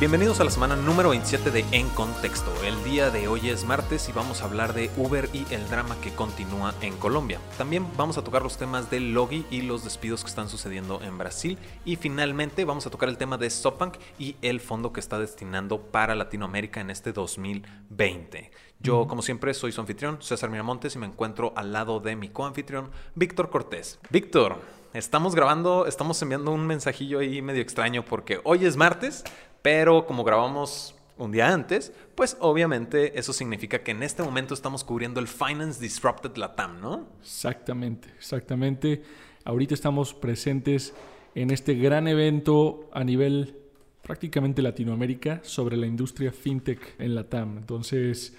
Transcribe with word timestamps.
Bienvenidos 0.00 0.40
a 0.40 0.44
la 0.44 0.50
semana 0.50 0.74
número 0.74 1.10
27 1.10 1.52
de 1.52 1.64
En 1.70 1.88
Contexto. 1.90 2.52
El 2.64 2.82
día 2.82 3.10
de 3.10 3.28
hoy 3.28 3.48
es 3.48 3.64
martes 3.64 4.08
y 4.08 4.12
vamos 4.12 4.42
a 4.42 4.46
hablar 4.46 4.74
de 4.74 4.90
Uber 4.96 5.30
y 5.32 5.46
el 5.54 5.68
drama 5.70 5.96
que 6.00 6.12
continúa 6.12 6.74
en 6.80 6.96
Colombia. 6.96 7.38
También 7.56 7.86
vamos 7.96 8.18
a 8.18 8.24
tocar 8.24 8.42
los 8.42 8.58
temas 8.58 8.90
de 8.90 8.98
Logi 8.98 9.46
y 9.52 9.62
los 9.62 9.84
despidos 9.84 10.24
que 10.24 10.30
están 10.30 10.48
sucediendo 10.48 11.00
en 11.00 11.16
Brasil. 11.16 11.58
Y 11.84 11.94
finalmente 11.94 12.64
vamos 12.64 12.88
a 12.88 12.90
tocar 12.90 13.08
el 13.08 13.18
tema 13.18 13.38
de 13.38 13.48
SoftBank 13.48 13.94
y 14.18 14.34
el 14.42 14.60
fondo 14.60 14.92
que 14.92 14.98
está 14.98 15.20
destinando 15.20 15.80
para 15.80 16.16
Latinoamérica 16.16 16.80
en 16.80 16.90
este 16.90 17.12
2020. 17.12 18.50
Yo, 18.80 19.06
como 19.06 19.22
siempre, 19.22 19.54
soy 19.54 19.70
su 19.70 19.80
anfitrión, 19.80 20.20
César 20.20 20.50
Miramontes, 20.50 20.96
y 20.96 20.98
me 20.98 21.06
encuentro 21.06 21.52
al 21.56 21.72
lado 21.72 22.00
de 22.00 22.16
mi 22.16 22.30
coanfitrión, 22.30 22.90
Víctor 23.14 23.48
Cortés. 23.48 24.00
Víctor, 24.10 24.56
estamos 24.92 25.36
grabando, 25.36 25.86
estamos 25.86 26.20
enviando 26.20 26.50
un 26.50 26.66
mensajillo 26.66 27.20
ahí 27.20 27.40
medio 27.42 27.62
extraño 27.62 28.04
porque 28.04 28.40
hoy 28.42 28.66
es 28.66 28.76
martes, 28.76 29.22
pero 29.64 30.04
como 30.04 30.24
grabamos 30.24 30.94
un 31.16 31.32
día 31.32 31.50
antes, 31.50 31.90
pues 32.14 32.36
obviamente 32.40 33.18
eso 33.18 33.32
significa 33.32 33.82
que 33.82 33.92
en 33.92 34.02
este 34.02 34.22
momento 34.22 34.52
estamos 34.52 34.84
cubriendo 34.84 35.20
el 35.20 35.26
Finance 35.26 35.80
Disrupted 35.80 36.36
Latam, 36.36 36.82
¿no? 36.82 37.08
Exactamente, 37.22 38.10
exactamente. 38.14 39.02
Ahorita 39.42 39.72
estamos 39.72 40.12
presentes 40.12 40.92
en 41.34 41.50
este 41.50 41.76
gran 41.76 42.08
evento 42.08 42.90
a 42.92 43.04
nivel 43.04 43.56
prácticamente 44.02 44.60
Latinoamérica 44.60 45.40
sobre 45.42 45.78
la 45.78 45.86
industria 45.86 46.30
fintech 46.30 47.00
en 47.00 47.14
Latam. 47.14 47.56
Entonces, 47.56 48.36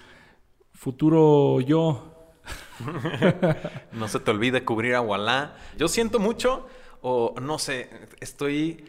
futuro 0.74 1.60
yo. 1.60 2.36
no 3.92 4.06
se 4.06 4.20
te 4.20 4.30
olvide 4.30 4.64
cubrir 4.64 4.94
a 4.94 5.00
Walla. 5.00 5.56
Yo 5.76 5.88
siento 5.88 6.20
mucho, 6.20 6.68
o 7.02 7.34
no 7.40 7.58
sé, 7.58 7.90
estoy 8.20 8.84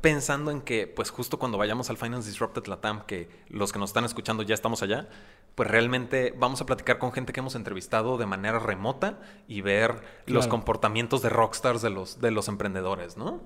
pensando 0.00 0.50
en 0.50 0.60
que, 0.62 0.86
pues 0.86 1.10
justo 1.10 1.38
cuando 1.38 1.58
vayamos 1.58 1.90
al 1.90 1.96
Finance 1.96 2.28
Disrupted 2.28 2.66
Latam, 2.66 3.06
que 3.06 3.28
los 3.48 3.72
que 3.72 3.78
nos 3.78 3.90
están 3.90 4.04
escuchando 4.04 4.42
ya 4.42 4.54
estamos 4.54 4.82
allá, 4.82 5.08
pues 5.54 5.70
realmente 5.70 6.34
vamos 6.36 6.60
a 6.60 6.66
platicar 6.66 6.98
con 6.98 7.12
gente 7.12 7.32
que 7.32 7.40
hemos 7.40 7.54
entrevistado 7.54 8.18
de 8.18 8.26
manera 8.26 8.58
remota 8.58 9.20
y 9.48 9.60
ver 9.60 10.02
los 10.26 10.48
comportamientos 10.48 11.22
de 11.22 11.28
rockstars 11.28 11.82
de 11.82 11.90
los, 11.90 12.20
de 12.20 12.30
los 12.30 12.48
emprendedores, 12.48 13.16
¿no? 13.16 13.40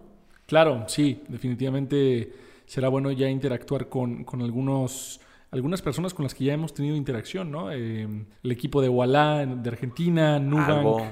Claro, 0.46 0.84
sí, 0.88 1.22
definitivamente 1.28 2.32
será 2.66 2.88
bueno 2.88 3.12
ya 3.12 3.28
interactuar 3.28 3.88
con, 3.88 4.24
con 4.24 4.42
algunos 4.42 5.20
algunas 5.52 5.82
personas 5.82 6.14
con 6.14 6.24
las 6.24 6.34
que 6.34 6.44
ya 6.44 6.52
hemos 6.52 6.74
tenido 6.74 6.96
interacción, 6.96 7.50
¿no? 7.50 7.72
Eh, 7.72 8.06
el 8.42 8.50
equipo 8.52 8.80
de 8.80 8.88
Walla 8.88 9.44
de 9.44 9.68
Argentina, 9.68 10.38
Nubank, 10.38 10.70
Albo, 10.70 11.06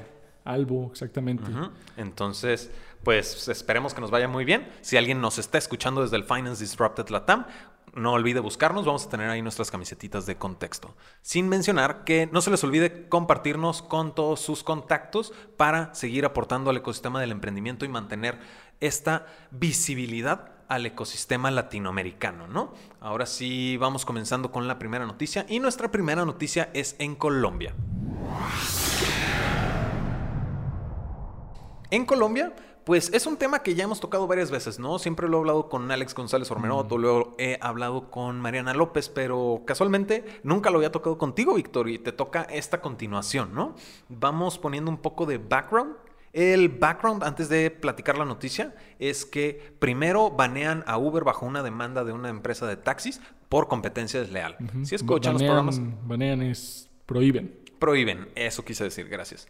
Albo 0.49 0.89
exactamente. 0.91 1.51
Entonces, 1.99 2.71
pues 3.05 3.49
esperemos 3.49 3.93
que 3.93 4.01
nos 4.01 4.11
vaya 4.11 4.29
muy 4.29 4.47
bien. 4.47 4.67
Si 4.81 4.97
alguien 4.97 5.21
nos 5.21 5.39
está 5.39 5.59
escuchando 5.59 6.01
desde 6.01 6.17
el 6.17 6.25
Finance 6.25 6.65
Disrupted 6.65 7.11
Latam, 7.11 7.45
no 7.95 8.13
olvide 8.13 8.41
buscarnos, 8.41 8.87
vamos 8.87 9.05
a 9.05 9.11
tener 9.11 9.29
ahí 9.29 9.43
nuestras 9.43 9.71
camisetitas 9.71 10.25
de 10.25 10.37
contexto. 10.37 10.95
Sin 11.21 11.51
mencionar 11.51 12.05
que 12.05 12.31
no 12.33 12.41
se 12.41 12.51
les 12.51 12.65
olvide 12.65 13.11
compartirnos 13.11 13.83
con 13.83 14.15
todos 14.15 14.41
sus 14.41 14.65
contactos 14.65 15.35
para 15.59 15.95
seguir 15.95 16.25
aportando 16.25 16.71
al 16.71 16.79
ecosistema 16.79 17.21
del 17.21 17.33
emprendimiento 17.33 17.85
y 17.85 17.89
mantener 17.89 18.39
esta 18.81 19.27
visibilidad 19.51 20.53
al 20.69 20.87
ecosistema 20.87 21.51
latinoamericano, 21.51 22.47
¿no? 22.47 22.73
Ahora 23.01 23.27
sí 23.27 23.77
vamos 23.77 24.07
comenzando 24.07 24.51
con 24.51 24.67
la 24.67 24.79
primera 24.79 25.05
noticia 25.05 25.45
y 25.47 25.61
nuestra 25.61 25.91
primera 25.91 26.25
noticia 26.25 26.71
es 26.73 26.97
en 26.99 27.17
Colombia. 27.17 27.75
En 31.91 32.05
Colombia, 32.05 32.55
pues 32.85 33.11
es 33.13 33.27
un 33.27 33.37
tema 33.37 33.63
que 33.63 33.75
ya 33.75 33.85
hemos 33.85 34.01
tocado 34.01 34.27
varias 34.27 34.51
veces, 34.51 34.79
¿no? 34.79 34.99
Siempre 34.99 35.29
lo 35.29 35.39
he 35.39 35.41
hablado 35.41 35.69
con 35.69 35.91
Alex 35.91 36.15
González 36.15 36.51
Ormenot, 36.51 36.91
o 36.93 36.99
luego 36.99 37.35
he 37.39 37.59
hablado 37.61 38.11
con 38.11 38.41
Mariana 38.41 38.75
López, 38.75 39.09
pero 39.09 39.63
casualmente 39.67 40.25
nunca 40.43 40.71
lo 40.71 40.79
había 40.79 40.93
tocado 40.93 41.19
contigo, 41.19 41.55
Víctor, 41.55 41.89
y 41.89 41.99
te 41.99 42.13
toca 42.13 42.43
esta 42.43 42.81
continuación, 42.81 43.55
¿no? 43.55 43.75
Vamos 44.09 44.59
poniendo 44.59 44.91
un 44.91 44.99
poco 44.99 45.27
de 45.27 45.39
background 45.39 45.97
el 46.33 46.69
background, 46.69 47.25
antes 47.25 47.49
de 47.49 47.71
platicar 47.71 48.19
la 48.19 48.25
noticia, 48.25 48.75
es 48.99 49.25
que 49.25 49.73
primero 49.79 50.31
banean 50.31 50.85
a 50.87 50.99
Uber 50.99 51.25
bajo 51.25 51.47
una 51.47 51.63
demanda 51.63 52.05
de 52.05 52.13
una 52.13 52.29
empresa 52.29 52.67
de 52.67 52.77
taxis 52.77 53.21
por 53.49 53.67
competencia 53.67 54.21
desleal. 54.21 54.57
Si 54.83 54.95
escuchan 54.95 55.33
los 55.33 55.43
programas. 55.43 55.81
Banean 56.07 56.43
es 56.43 56.89
prohíben. 57.07 57.59
Prohíben, 57.79 58.29
eso 58.35 58.65
quise 58.65 58.85
decir, 58.85 59.09
gracias. 59.09 59.49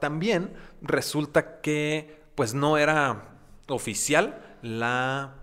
También 0.00 0.52
resulta 0.82 1.60
que, 1.60 2.22
pues 2.34 2.54
no 2.54 2.78
era 2.78 3.36
oficial 3.68 4.58
la 4.62 5.34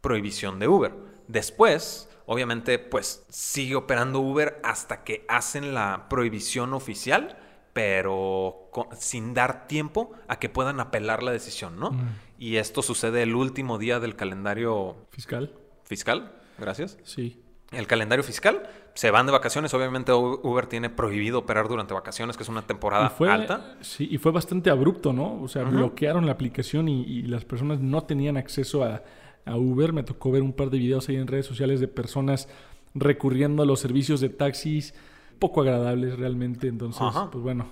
prohibición 0.00 0.58
de 0.58 0.68
Uber. 0.68 0.94
Después, 1.28 2.08
obviamente, 2.26 2.78
pues 2.78 3.24
sigue 3.28 3.76
operando 3.76 4.20
Uber 4.20 4.60
hasta 4.62 5.04
que 5.04 5.24
hacen 5.28 5.74
la 5.74 6.06
prohibición 6.08 6.74
oficial 6.74 7.38
pero 7.72 8.70
sin 8.98 9.34
dar 9.34 9.66
tiempo 9.66 10.12
a 10.28 10.38
que 10.38 10.48
puedan 10.48 10.80
apelar 10.80 11.22
la 11.22 11.30
decisión, 11.30 11.78
¿no? 11.78 11.92
Mm. 11.92 12.16
Y 12.38 12.56
esto 12.56 12.82
sucede 12.82 13.22
el 13.22 13.34
último 13.34 13.78
día 13.78 14.00
del 14.00 14.16
calendario 14.16 14.96
fiscal. 15.10 15.54
Fiscal, 15.84 16.32
gracias. 16.58 16.98
Sí. 17.04 17.42
El 17.70 17.86
calendario 17.86 18.24
fiscal, 18.24 18.68
se 18.94 19.10
van 19.10 19.26
de 19.26 19.32
vacaciones, 19.32 19.72
obviamente 19.74 20.12
Uber 20.12 20.66
tiene 20.66 20.90
prohibido 20.90 21.38
operar 21.38 21.68
durante 21.68 21.94
vacaciones, 21.94 22.36
que 22.36 22.42
es 22.42 22.48
una 22.48 22.62
temporada 22.62 23.12
alta. 23.28 23.76
Sí, 23.80 24.08
y 24.10 24.18
fue 24.18 24.32
bastante 24.32 24.70
abrupto, 24.70 25.12
¿no? 25.12 25.40
O 25.40 25.48
sea, 25.48 25.64
bloquearon 25.64 26.26
la 26.26 26.32
aplicación 26.32 26.88
y, 26.88 27.22
las 27.22 27.44
personas 27.44 27.80
no 27.80 28.02
tenían 28.02 28.36
acceso 28.36 28.84
a, 28.84 29.02
a 29.44 29.56
Uber. 29.56 29.92
Me 29.92 30.02
tocó 30.02 30.30
ver 30.32 30.42
un 30.42 30.52
par 30.52 30.70
de 30.70 30.78
videos 30.78 31.08
ahí 31.08 31.16
en 31.16 31.26
redes 31.26 31.46
sociales 31.46 31.80
de 31.80 31.88
personas 31.88 32.48
recurriendo 32.94 33.62
a 33.62 33.66
los 33.66 33.80
servicios 33.80 34.20
de 34.20 34.28
taxis 34.28 34.94
poco 35.38 35.62
agradables 35.62 36.18
realmente. 36.18 36.68
Entonces, 36.68 37.02
pues 37.32 37.42
bueno. 37.42 37.66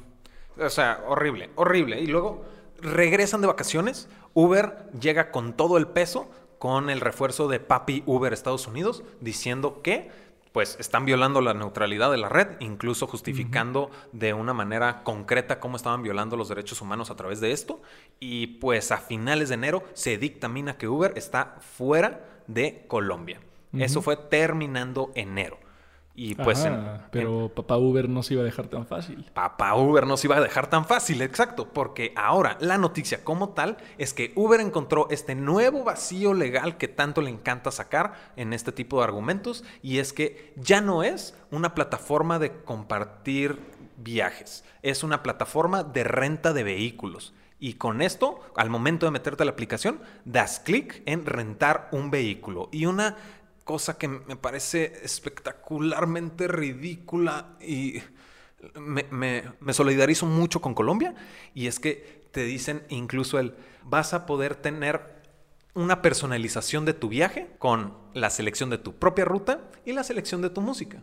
O 0.58 0.70
sea, 0.70 1.02
horrible, 1.06 1.50
horrible. 1.54 2.00
Y 2.00 2.06
luego 2.06 2.44
regresan 2.80 3.40
de 3.40 3.46
vacaciones. 3.46 4.08
Uber 4.34 4.88
llega 5.00 5.30
con 5.30 5.52
todo 5.52 5.78
el 5.78 5.86
peso, 5.86 6.28
con 6.58 6.90
el 6.90 7.00
refuerzo 7.00 7.46
de 7.48 7.60
Papi 7.60 8.02
Uber 8.06 8.32
Estados 8.32 8.66
Unidos, 8.66 9.04
diciendo 9.20 9.80
que 9.82 10.10
pues 10.58 10.76
están 10.80 11.04
violando 11.04 11.40
la 11.40 11.54
neutralidad 11.54 12.10
de 12.10 12.16
la 12.16 12.28
red, 12.28 12.56
incluso 12.58 13.06
justificando 13.06 13.92
de 14.10 14.34
una 14.34 14.52
manera 14.52 15.04
concreta 15.04 15.60
cómo 15.60 15.76
estaban 15.76 16.02
violando 16.02 16.36
los 16.36 16.48
derechos 16.48 16.82
humanos 16.82 17.12
a 17.12 17.14
través 17.14 17.40
de 17.40 17.52
esto. 17.52 17.80
Y 18.18 18.48
pues 18.58 18.90
a 18.90 18.98
finales 18.98 19.50
de 19.50 19.54
enero 19.54 19.84
se 19.92 20.18
dictamina 20.18 20.76
que 20.76 20.88
Uber 20.88 21.12
está 21.14 21.58
fuera 21.60 22.42
de 22.48 22.84
Colombia. 22.88 23.38
Eso 23.72 24.02
fue 24.02 24.16
terminando 24.16 25.12
enero. 25.14 25.60
Y 26.20 26.34
pues. 26.34 26.66
pero 27.12 27.48
papá 27.54 27.76
Uber 27.76 28.08
no 28.08 28.24
se 28.24 28.34
iba 28.34 28.42
a 28.42 28.44
dejar 28.44 28.66
tan 28.66 28.88
fácil. 28.88 29.30
Papá 29.34 29.76
Uber 29.76 30.04
no 30.04 30.16
se 30.16 30.26
iba 30.26 30.36
a 30.36 30.40
dejar 30.40 30.68
tan 30.68 30.84
fácil, 30.84 31.22
exacto. 31.22 31.68
Porque 31.72 32.12
ahora 32.16 32.56
la 32.58 32.76
noticia 32.76 33.22
como 33.22 33.50
tal 33.50 33.76
es 33.98 34.14
que 34.14 34.32
Uber 34.34 34.60
encontró 34.60 35.06
este 35.10 35.36
nuevo 35.36 35.84
vacío 35.84 36.34
legal 36.34 36.76
que 36.76 36.88
tanto 36.88 37.20
le 37.20 37.30
encanta 37.30 37.70
sacar 37.70 38.14
en 38.34 38.52
este 38.52 38.72
tipo 38.72 38.98
de 38.98 39.04
argumentos. 39.04 39.62
Y 39.80 39.98
es 39.98 40.12
que 40.12 40.52
ya 40.56 40.80
no 40.80 41.04
es 41.04 41.36
una 41.52 41.72
plataforma 41.76 42.40
de 42.40 42.50
compartir 42.64 43.60
viajes, 43.96 44.64
es 44.82 45.04
una 45.04 45.22
plataforma 45.22 45.84
de 45.84 46.02
renta 46.02 46.52
de 46.52 46.64
vehículos. 46.64 47.32
Y 47.60 47.74
con 47.74 48.02
esto, 48.02 48.40
al 48.56 48.70
momento 48.70 49.06
de 49.06 49.12
meterte 49.12 49.44
a 49.44 49.46
la 49.46 49.52
aplicación, 49.52 50.00
das 50.24 50.58
clic 50.58 51.02
en 51.06 51.26
rentar 51.26 51.88
un 51.92 52.10
vehículo. 52.10 52.68
Y 52.72 52.86
una 52.86 53.16
cosa 53.68 53.98
que 53.98 54.08
me 54.08 54.34
parece 54.34 54.94
espectacularmente 55.02 56.48
ridícula 56.48 57.58
y 57.60 58.00
me, 58.80 59.44
solidarizo 59.74 60.24
mucho 60.24 60.62
con 60.62 60.72
Colombia 60.72 61.14
y 61.52 61.66
es 61.66 61.78
que 61.78 62.22
te 62.30 62.44
dicen 62.44 62.84
incluso 62.88 63.38
el 63.38 63.52
vas 63.84 64.14
a 64.14 64.24
poder 64.24 64.56
tener 64.56 65.02
una 65.74 66.00
personalización 66.00 66.86
de 66.86 66.94
tu 66.94 67.10
viaje 67.10 67.50
con 67.58 67.92
la 68.14 68.30
selección 68.30 68.70
de 68.70 68.78
tu 68.78 68.94
propia 68.94 69.26
ruta 69.26 69.60
y 69.84 69.92
la 69.92 70.02
selección 70.02 70.40
de 70.40 70.48
tu 70.48 70.62
música. 70.62 71.02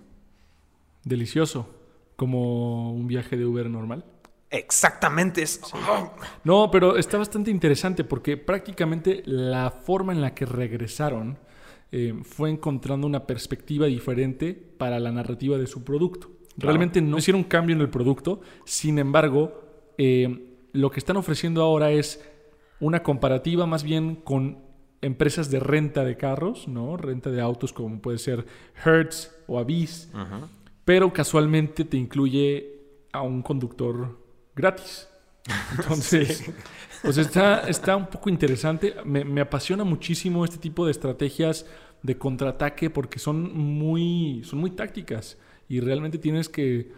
Delicioso, 1.03 1.69
como 2.15 2.91
un 2.93 3.05
viaje 3.05 3.37
de 3.37 3.45
Uber 3.45 3.69
normal. 3.69 4.05
Exactamente. 4.49 5.43
Es... 5.43 5.61
No, 6.43 6.71
pero 6.71 6.97
está 6.97 7.19
bastante 7.19 7.51
interesante 7.51 8.03
porque 8.03 8.37
prácticamente 8.37 9.21
la 9.27 9.69
forma 9.69 10.13
en 10.13 10.21
la 10.21 10.33
que 10.33 10.47
regresaron 10.47 11.37
eh, 11.91 12.13
fue 12.23 12.49
encontrando 12.49 13.07
una 13.07 13.25
perspectiva 13.25 13.87
diferente 13.87 14.53
para 14.53 14.99
la 14.99 15.11
narrativa 15.11 15.57
de 15.57 15.67
su 15.67 15.83
producto. 15.83 16.31
Realmente 16.57 17.01
no 17.01 17.17
hicieron 17.17 17.43
cambio 17.43 17.75
en 17.75 17.81
el 17.81 17.89
producto, 17.89 18.41
sin 18.63 18.97
embargo, 18.97 19.93
eh, 19.97 20.55
lo 20.71 20.89
que 20.89 20.99
están 20.99 21.17
ofreciendo 21.17 21.61
ahora 21.61 21.91
es 21.91 22.23
una 22.79 23.03
comparativa 23.03 23.65
más 23.65 23.83
bien 23.83 24.15
con 24.15 24.59
empresas 25.01 25.51
de 25.51 25.59
renta 25.59 26.03
de 26.03 26.17
carros, 26.17 26.67
¿no? 26.67 26.97
Renta 26.97 27.29
de 27.29 27.41
autos 27.41 27.73
como 27.73 28.01
puede 28.01 28.17
ser 28.17 28.45
Hertz 28.83 29.31
o 29.47 29.59
Avis, 29.59 30.09
pero 30.83 31.13
casualmente 31.13 31.85
te 31.85 31.97
incluye 31.97 32.75
a 33.11 33.21
un 33.21 33.41
conductor 33.41 34.19
gratis. 34.55 35.07
Entonces, 35.77 36.51
pues 37.01 37.17
está, 37.17 37.67
está 37.67 37.95
un 37.95 38.07
poco 38.07 38.29
interesante. 38.29 38.95
Me, 39.05 39.23
me, 39.23 39.41
apasiona 39.41 39.83
muchísimo 39.83 40.43
este 40.43 40.57
tipo 40.57 40.85
de 40.85 40.91
estrategias 40.91 41.65
de 42.01 42.17
contraataque 42.17 42.89
porque 42.89 43.19
son 43.19 43.53
muy, 43.53 44.43
son 44.43 44.59
muy 44.59 44.71
tácticas 44.71 45.37
y 45.67 45.79
realmente 45.79 46.17
tienes 46.17 46.49
que 46.49 46.91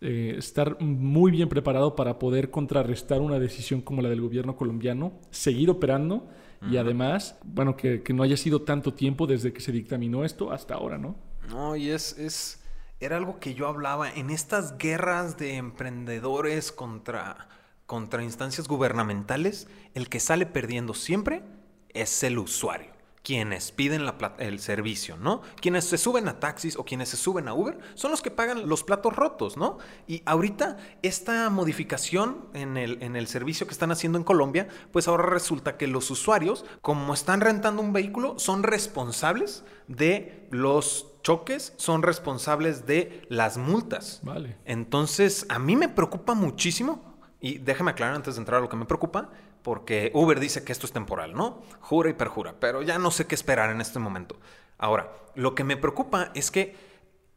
eh, 0.00 0.34
estar 0.36 0.80
muy 0.80 1.30
bien 1.30 1.48
preparado 1.48 1.96
para 1.96 2.18
poder 2.18 2.50
contrarrestar 2.50 3.20
una 3.20 3.38
decisión 3.38 3.80
como 3.80 4.02
la 4.02 4.10
del 4.10 4.20
gobierno 4.20 4.56
colombiano, 4.56 5.14
seguir 5.30 5.70
operando 5.70 6.28
y 6.70 6.78
además, 6.78 7.38
bueno, 7.44 7.76
que, 7.76 8.02
que, 8.02 8.12
no 8.12 8.22
haya 8.22 8.36
sido 8.36 8.62
tanto 8.62 8.92
tiempo 8.92 9.26
desde 9.26 9.52
que 9.52 9.60
se 9.60 9.72
dictaminó 9.72 10.24
esto 10.24 10.50
hasta 10.50 10.74
ahora, 10.74 10.98
¿no? 10.98 11.14
No, 11.48 11.76
y 11.76 11.90
es, 11.90 12.18
es, 12.18 12.62
era 12.98 13.16
algo 13.18 13.38
que 13.38 13.54
yo 13.54 13.68
hablaba 13.68 14.10
en 14.10 14.30
estas 14.30 14.76
guerras 14.78 15.36
de 15.38 15.56
emprendedores 15.56 16.72
contra, 16.72 17.48
contra 17.86 18.22
instancias 18.22 18.68
gubernamentales, 18.68 19.68
el 19.94 20.08
que 20.08 20.20
sale 20.20 20.46
perdiendo 20.46 20.94
siempre 20.94 21.42
es 21.90 22.22
el 22.22 22.38
usuario 22.38 22.96
quienes 23.26 23.72
piden 23.72 24.08
el 24.38 24.60
servicio, 24.60 25.16
¿no? 25.16 25.42
Quienes 25.60 25.84
se 25.84 25.98
suben 25.98 26.28
a 26.28 26.38
taxis 26.38 26.76
o 26.78 26.84
quienes 26.84 27.08
se 27.08 27.16
suben 27.16 27.48
a 27.48 27.54
Uber 27.54 27.76
son 27.94 28.12
los 28.12 28.22
que 28.22 28.30
pagan 28.30 28.68
los 28.68 28.84
platos 28.84 29.16
rotos, 29.16 29.56
¿no? 29.56 29.78
Y 30.06 30.22
ahorita 30.26 30.76
esta 31.02 31.50
modificación 31.50 32.46
en 32.54 32.76
el, 32.76 33.02
en 33.02 33.16
el 33.16 33.26
servicio 33.26 33.66
que 33.66 33.72
están 33.72 33.90
haciendo 33.90 34.16
en 34.16 34.22
Colombia, 34.22 34.68
pues 34.92 35.08
ahora 35.08 35.24
resulta 35.24 35.76
que 35.76 35.88
los 35.88 36.08
usuarios, 36.12 36.64
como 36.82 37.14
están 37.14 37.40
rentando 37.40 37.82
un 37.82 37.92
vehículo, 37.92 38.38
son 38.38 38.62
responsables 38.62 39.64
de 39.88 40.46
los 40.52 41.08
choques, 41.24 41.72
son 41.78 42.04
responsables 42.04 42.86
de 42.86 43.26
las 43.28 43.58
multas. 43.58 44.20
Vale. 44.22 44.56
Entonces, 44.64 45.46
a 45.48 45.58
mí 45.58 45.74
me 45.74 45.88
preocupa 45.88 46.34
muchísimo, 46.34 47.05
y 47.40 47.58
déjame 47.58 47.92
aclarar 47.92 48.16
antes 48.16 48.34
de 48.34 48.40
entrar 48.40 48.58
a 48.58 48.62
lo 48.62 48.68
que 48.68 48.76
me 48.76 48.86
preocupa, 48.86 49.30
porque 49.62 50.10
Uber 50.14 50.40
dice 50.40 50.64
que 50.64 50.72
esto 50.72 50.86
es 50.86 50.92
temporal, 50.92 51.34
¿no? 51.34 51.62
Jura 51.80 52.10
y 52.10 52.14
perjura, 52.14 52.54
pero 52.58 52.82
ya 52.82 52.98
no 52.98 53.10
sé 53.10 53.26
qué 53.26 53.34
esperar 53.34 53.70
en 53.70 53.80
este 53.80 53.98
momento. 53.98 54.36
Ahora, 54.78 55.12
lo 55.34 55.54
que 55.54 55.64
me 55.64 55.76
preocupa 55.76 56.30
es 56.34 56.50
que 56.50 56.76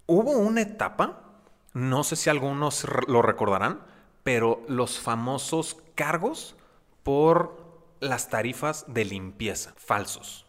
hubo 0.05 0.31
una 0.31 0.61
etapa, 0.61 1.23
no 1.73 2.03
sé 2.03 2.15
si 2.15 2.29
algunos 2.29 2.85
lo 3.07 3.21
recordarán, 3.21 3.81
pero 4.23 4.63
los 4.67 4.99
famosos 4.99 5.77
cargos 5.95 6.55
por 7.03 7.57
las 7.99 8.29
tarifas 8.29 8.85
de 8.87 9.05
limpieza, 9.05 9.73
falsos. 9.77 10.45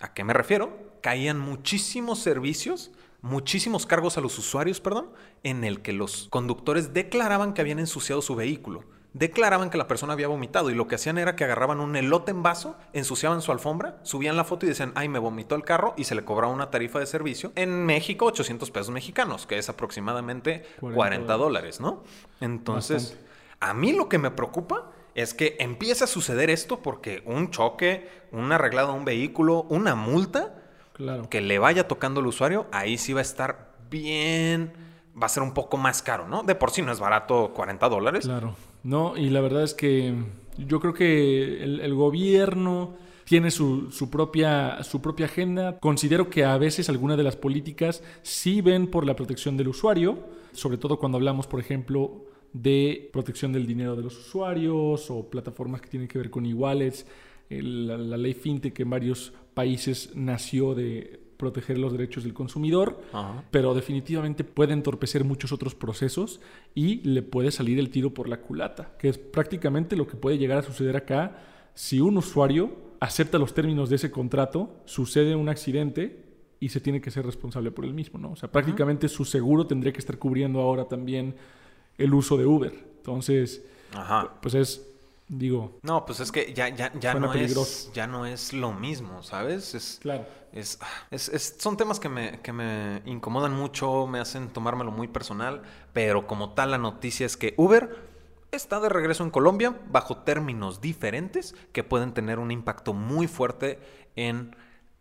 ¿A 0.00 0.14
qué 0.14 0.24
me 0.24 0.32
refiero? 0.32 0.76
Caían 1.00 1.38
muchísimos 1.38 2.18
servicios, 2.18 2.90
muchísimos 3.22 3.86
cargos 3.86 4.18
a 4.18 4.20
los 4.20 4.38
usuarios, 4.38 4.80
perdón, 4.80 5.10
en 5.42 5.64
el 5.64 5.80
que 5.80 5.92
los 5.92 6.28
conductores 6.30 6.92
declaraban 6.92 7.54
que 7.54 7.62
habían 7.62 7.78
ensuciado 7.78 8.20
su 8.20 8.34
vehículo 8.34 8.84
declaraban 9.14 9.70
que 9.70 9.78
la 9.78 9.86
persona 9.86 10.14
había 10.14 10.28
vomitado 10.28 10.70
y 10.70 10.74
lo 10.74 10.86
que 10.88 10.94
hacían 10.94 11.18
era 11.18 11.36
que 11.36 11.44
agarraban 11.44 11.80
un 11.80 11.96
elote 11.96 12.30
en 12.30 12.42
vaso, 12.42 12.76
ensuciaban 12.92 13.42
su 13.42 13.52
alfombra, 13.52 13.98
subían 14.02 14.36
la 14.36 14.44
foto 14.44 14.66
y 14.66 14.70
decían, 14.70 14.92
ay, 14.94 15.08
me 15.08 15.18
vomitó 15.18 15.54
el 15.54 15.64
carro 15.64 15.94
y 15.96 16.04
se 16.04 16.14
le 16.14 16.24
cobraba 16.24 16.52
una 16.52 16.70
tarifa 16.70 16.98
de 16.98 17.06
servicio. 17.06 17.52
En 17.54 17.84
México, 17.84 18.26
800 18.26 18.70
pesos 18.70 18.90
mexicanos, 18.90 19.46
que 19.46 19.58
es 19.58 19.68
aproximadamente 19.68 20.64
40, 20.80 21.36
dólares, 21.36 21.80
¿no? 21.80 22.02
Entonces, 22.40 23.18
a 23.60 23.74
mí 23.74 23.92
lo 23.92 24.08
que 24.08 24.18
me 24.18 24.30
preocupa 24.30 24.90
es 25.14 25.34
que 25.34 25.56
empiece 25.60 26.04
a 26.04 26.06
suceder 26.06 26.48
esto 26.48 26.80
porque 26.80 27.22
un 27.26 27.50
choque, 27.50 28.08
un 28.32 28.50
arreglado 28.50 28.92
de 28.92 28.98
un 28.98 29.04
vehículo, 29.04 29.66
una 29.68 29.94
multa, 29.94 30.61
claro. 30.92 31.28
que 31.28 31.40
le 31.40 31.58
vaya 31.58 31.88
tocando 31.88 32.20
al 32.20 32.26
usuario, 32.26 32.66
ahí 32.72 32.98
sí 32.98 33.12
va 33.12 33.20
a 33.20 33.22
estar 33.22 33.76
bien, 33.90 34.72
va 35.20 35.26
a 35.26 35.28
ser 35.28 35.42
un 35.42 35.54
poco 35.54 35.76
más 35.76 36.02
caro, 36.02 36.28
¿no? 36.28 36.42
De 36.42 36.54
por 36.54 36.70
sí 36.70 36.82
no 36.82 36.92
es 36.92 37.00
barato 37.00 37.52
40 37.54 37.88
dólares. 37.88 38.24
Claro. 38.24 38.54
No, 38.82 39.16
y 39.16 39.30
la 39.30 39.40
verdad 39.40 39.62
es 39.62 39.74
que 39.74 40.14
yo 40.58 40.80
creo 40.80 40.94
que 40.94 41.62
el, 41.62 41.94
gobierno 41.94 42.94
tiene 43.24 43.50
su, 43.50 43.90
su, 43.90 44.10
propia, 44.10 44.82
su 44.82 45.00
propia 45.00 45.26
agenda. 45.26 45.78
Considero 45.78 46.28
que 46.28 46.44
a 46.44 46.58
veces 46.58 46.88
algunas 46.88 47.16
de 47.16 47.22
las 47.22 47.36
políticas 47.36 48.02
sí 48.22 48.60
ven 48.60 48.88
por 48.88 49.06
la 49.06 49.14
protección 49.14 49.56
del 49.56 49.68
usuario, 49.68 50.18
sobre 50.52 50.78
todo 50.78 50.98
cuando 50.98 51.18
hablamos, 51.18 51.46
por 51.46 51.60
ejemplo, 51.60 52.24
de 52.52 53.08
protección 53.12 53.52
del 53.52 53.66
dinero 53.66 53.96
de 53.96 54.02
los 54.02 54.18
usuarios 54.18 55.10
o 55.10 55.30
plataformas 55.30 55.80
que 55.80 55.88
tienen 55.88 56.08
que 56.08 56.18
ver 56.18 56.30
con 56.30 56.44
e-wallets. 56.44 57.06
La, 57.60 57.98
la, 57.98 58.16
ley 58.16 58.34
FinTech 58.34 58.78
en 58.80 58.90
varios 58.90 59.32
países 59.54 60.12
nació 60.14 60.74
de 60.74 61.20
proteger 61.36 61.76
los 61.76 61.90
derechos 61.90 62.22
del 62.22 62.34
consumidor, 62.34 63.02
pero 63.50 63.74
definitivamente 63.74 64.44
puede 64.44 64.74
entorpecer 64.74 65.24
muchos 65.24 65.50
otros 65.50 65.74
procesos 65.74 66.40
y 66.72 67.00
le 67.00 67.22
puede 67.22 67.50
salir 67.50 67.80
el 67.80 67.90
tiro 67.90 68.14
por 68.14 68.28
la 68.28 68.40
culata, 68.40 68.92
que 68.96 69.08
es 69.08 69.18
prácticamente 69.18 69.96
lo 69.96 70.06
que 70.06 70.16
puede 70.16 70.38
llegar 70.38 70.58
a 70.58 70.62
suceder 70.62 70.96
acá 70.96 71.36
si 71.74 72.00
un 72.00 72.16
usuario 72.16 72.70
acepta 73.00 73.38
los 73.38 73.54
términos 73.54 73.90
de 73.90 73.96
ese 73.96 74.10
contrato, 74.10 74.76
sucede 74.84 75.34
un 75.34 75.48
accidente 75.48 76.24
y 76.60 76.68
se 76.68 76.80
tiene 76.80 77.00
que 77.00 77.10
ser 77.10 77.26
responsable 77.26 77.72
por 77.72 77.84
el 77.84 77.92
mismo, 77.92 78.20
¿no? 78.20 78.32
O 78.32 78.36
sea, 78.36 78.52
prácticamente 78.52 79.08
su 79.08 79.24
seguro 79.24 79.66
tendría 79.66 79.92
que 79.92 79.98
estar 79.98 80.18
cubriendo 80.18 80.60
ahora 80.60 80.84
también 80.84 81.34
el 81.98 82.14
uso 82.14 82.36
de 82.36 82.46
Uber. 82.46 82.72
Entonces, 82.98 83.64
pues 84.40 84.54
es 84.54 84.91
Digo. 85.28 85.78
No, 85.82 86.04
pues 86.04 86.20
es 86.20 86.30
que 86.30 86.52
ya, 86.52 86.68
ya, 86.68 86.92
ya, 86.98 87.14
no, 87.14 87.32
es, 87.32 87.90
ya 87.92 88.06
no 88.06 88.26
es 88.26 88.52
lo 88.52 88.72
mismo, 88.72 89.22
¿sabes? 89.22 89.74
Es, 89.74 89.98
claro. 90.02 90.26
Es, 90.52 90.78
es, 91.10 91.56
son 91.58 91.76
temas 91.78 91.98
que 91.98 92.10
me, 92.10 92.40
que 92.42 92.52
me 92.52 93.00
incomodan 93.06 93.54
mucho, 93.54 94.06
me 94.06 94.20
hacen 94.20 94.50
tomármelo 94.50 94.90
muy 94.90 95.08
personal, 95.08 95.62
pero 95.94 96.26
como 96.26 96.52
tal 96.52 96.72
la 96.72 96.78
noticia 96.78 97.24
es 97.24 97.38
que 97.38 97.54
Uber 97.56 98.12
está 98.50 98.78
de 98.80 98.90
regreso 98.90 99.24
en 99.24 99.30
Colombia 99.30 99.80
bajo 99.90 100.18
términos 100.18 100.82
diferentes 100.82 101.54
que 101.72 101.84
pueden 101.84 102.12
tener 102.12 102.38
un 102.38 102.50
impacto 102.50 102.92
muy 102.92 103.26
fuerte 103.26 103.78
en 104.14 104.54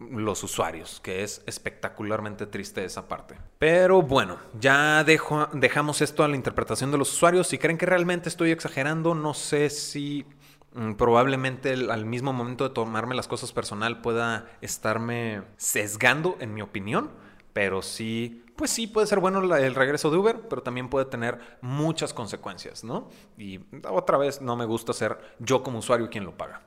los 0.10 0.44
usuarios, 0.44 1.00
que 1.02 1.24
es 1.24 1.44
espectacularmente 1.46 2.48
triste 2.48 2.84
esa 2.84 3.08
parte. 3.08 3.38
Pero 3.60 4.02
bueno, 4.02 4.38
ya 4.60 5.04
dejo, 5.04 5.48
dejamos 5.54 6.02
esto 6.02 6.24
a 6.24 6.28
la 6.28 6.36
interpretación 6.36 6.92
de 6.92 6.98
los 6.98 7.14
usuarios. 7.14 7.48
Si 7.48 7.58
creen 7.58 7.78
que 7.78 7.86
realmente 7.86 8.30
estoy 8.30 8.52
exagerando, 8.52 9.14
no 9.16 9.34
sé 9.34 9.70
si 9.70 10.26
mm, 10.74 10.94
probablemente 10.94 11.74
al 11.74 12.06
mismo 12.06 12.34
momento 12.34 12.68
de 12.68 12.74
tomarme 12.74 13.16
las 13.16 13.28
cosas 13.28 13.52
personal 13.52 14.02
pueda 14.02 14.48
estarme 14.62 15.44
sesgando 15.58 16.38
en 16.40 16.54
mi 16.54 16.62
opinión, 16.62 17.12
pero 17.54 17.82
sí, 17.82 18.44
pues 18.56 18.72
sí 18.72 18.88
puede 18.88 19.08
ser 19.08 19.20
bueno 19.20 19.56
el 19.56 19.76
regreso 19.76 20.10
de 20.10 20.18
Uber, 20.18 20.42
pero 20.50 20.64
también 20.64 20.90
puede 20.90 21.06
tener 21.06 21.40
muchas 21.62 22.14
consecuencias, 22.14 22.84
¿no? 22.84 23.10
Y 23.38 23.60
otra 23.88 24.18
vez 24.18 24.42
no 24.42 24.56
me 24.56 24.66
gusta 24.66 24.94
ser 24.94 25.20
yo 25.40 25.64
como 25.64 25.80
usuario 25.80 26.10
quien 26.10 26.24
lo 26.24 26.38
paga. 26.38 26.62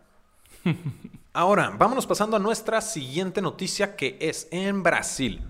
Ahora, 1.37 1.75
vámonos 1.77 2.07
pasando 2.07 2.37
a 2.37 2.39
nuestra 2.39 2.81
siguiente 2.81 3.43
noticia 3.43 3.97
que 3.97 4.17
es 4.21 4.47
en 4.53 4.85
Brasil. 4.85 5.43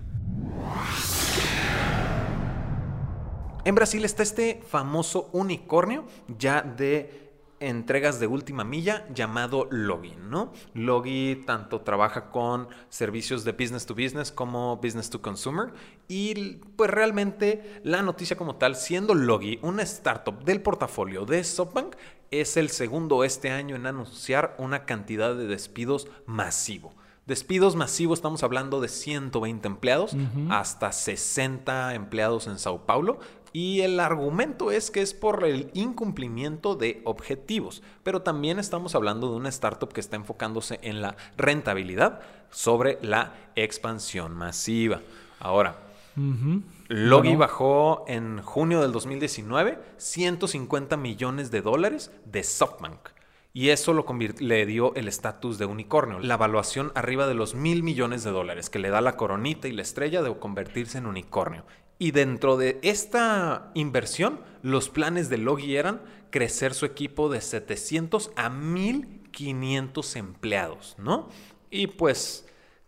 En 3.63 3.75
Brasil 3.75 4.03
está 4.03 4.23
este 4.23 4.63
famoso 4.67 5.29
unicornio 5.31 6.05
ya 6.39 6.63
de 6.63 7.25
entregas 7.59 8.19
de 8.19 8.25
última 8.25 8.63
milla 8.63 9.07
llamado 9.13 9.67
Logi, 9.69 10.15
¿no? 10.27 10.51
Logi 10.73 11.43
tanto 11.45 11.81
trabaja 11.81 12.31
con 12.31 12.67
servicios 12.89 13.43
de 13.43 13.51
business 13.51 13.85
to 13.85 13.93
business 13.93 14.31
como 14.31 14.77
business 14.77 15.11
to 15.11 15.21
consumer 15.21 15.71
y 16.07 16.55
pues 16.75 16.89
realmente 16.89 17.79
la 17.83 18.01
noticia 18.01 18.35
como 18.35 18.55
tal, 18.55 18.75
siendo 18.75 19.13
Logi 19.13 19.59
una 19.61 19.83
startup 19.83 20.43
del 20.43 20.61
portafolio 20.61 21.25
de 21.25 21.43
SoftBank, 21.43 21.95
es 22.41 22.57
el 22.57 22.69
segundo 22.69 23.23
este 23.23 23.51
año 23.51 23.75
en 23.75 23.85
anunciar 23.85 24.55
una 24.57 24.85
cantidad 24.85 25.35
de 25.35 25.47
despidos 25.47 26.07
masivo. 26.25 26.93
Despidos 27.25 27.75
masivos, 27.75 28.19
estamos 28.19 28.43
hablando 28.43 28.81
de 28.81 28.87
120 28.87 29.67
empleados, 29.67 30.15
hasta 30.49 30.91
60 30.91 31.95
empleados 31.95 32.45
en 32.45 32.59
Sao 32.59 32.85
Paulo, 32.85 33.19
y 33.51 33.81
el 33.81 33.99
argumento 33.99 34.69
es 34.69 34.91
que 34.91 35.01
es 35.01 35.13
por 35.13 35.43
el 35.43 35.71
incumplimiento 35.73 36.75
de 36.75 37.01
objetivos, 37.05 37.81
pero 38.03 38.21
también 38.21 38.59
estamos 38.59 38.95
hablando 38.95 39.31
de 39.31 39.37
una 39.37 39.49
startup 39.49 39.91
que 39.91 40.01
está 40.01 40.17
enfocándose 40.17 40.77
en 40.83 41.01
la 41.01 41.15
rentabilidad 41.37 42.19
sobre 42.51 42.99
la 43.01 43.33
expansión 43.55 44.33
masiva. 44.33 45.01
Ahora, 45.39 45.84
Logi 46.87 47.35
bajó 47.35 48.05
en 48.07 48.41
junio 48.41 48.81
del 48.81 48.91
2019 48.91 49.79
150 49.97 50.97
millones 50.97 51.51
de 51.51 51.61
dólares 51.61 52.11
de 52.25 52.43
SoftBank. 52.43 53.09
Y 53.53 53.69
eso 53.69 53.93
lo 53.93 54.05
le 54.39 54.65
dio 54.65 54.93
el 54.95 55.07
estatus 55.07 55.57
de 55.57 55.65
unicornio, 55.65 56.19
la 56.19 56.33
evaluación 56.33 56.91
arriba 56.93 57.25
de 57.25 57.35
los 57.35 57.55
mil 57.55 57.83
millones 57.83 58.25
de 58.25 58.31
dólares, 58.31 58.69
que 58.69 58.79
le 58.79 58.89
da 58.89 58.99
la 58.99 59.15
coronita 59.15 59.69
y 59.69 59.71
la 59.71 59.81
estrella 59.81 60.21
de 60.21 60.37
convertirse 60.37 60.97
en 60.97 61.05
unicornio. 61.05 61.63
Y 61.97 62.11
dentro 62.11 62.57
de 62.57 62.79
esta 62.81 63.71
inversión, 63.73 64.41
los 64.61 64.89
planes 64.89 65.29
de 65.29 65.37
Logi 65.37 65.77
eran 65.77 66.01
crecer 66.31 66.73
su 66.73 66.85
equipo 66.85 67.29
de 67.29 67.39
700 67.39 68.31
a 68.35 68.49
1500 68.49 70.15
empleados, 70.17 70.95
¿no? 70.99 71.29
Y 71.71 71.87
pues, 71.87 72.45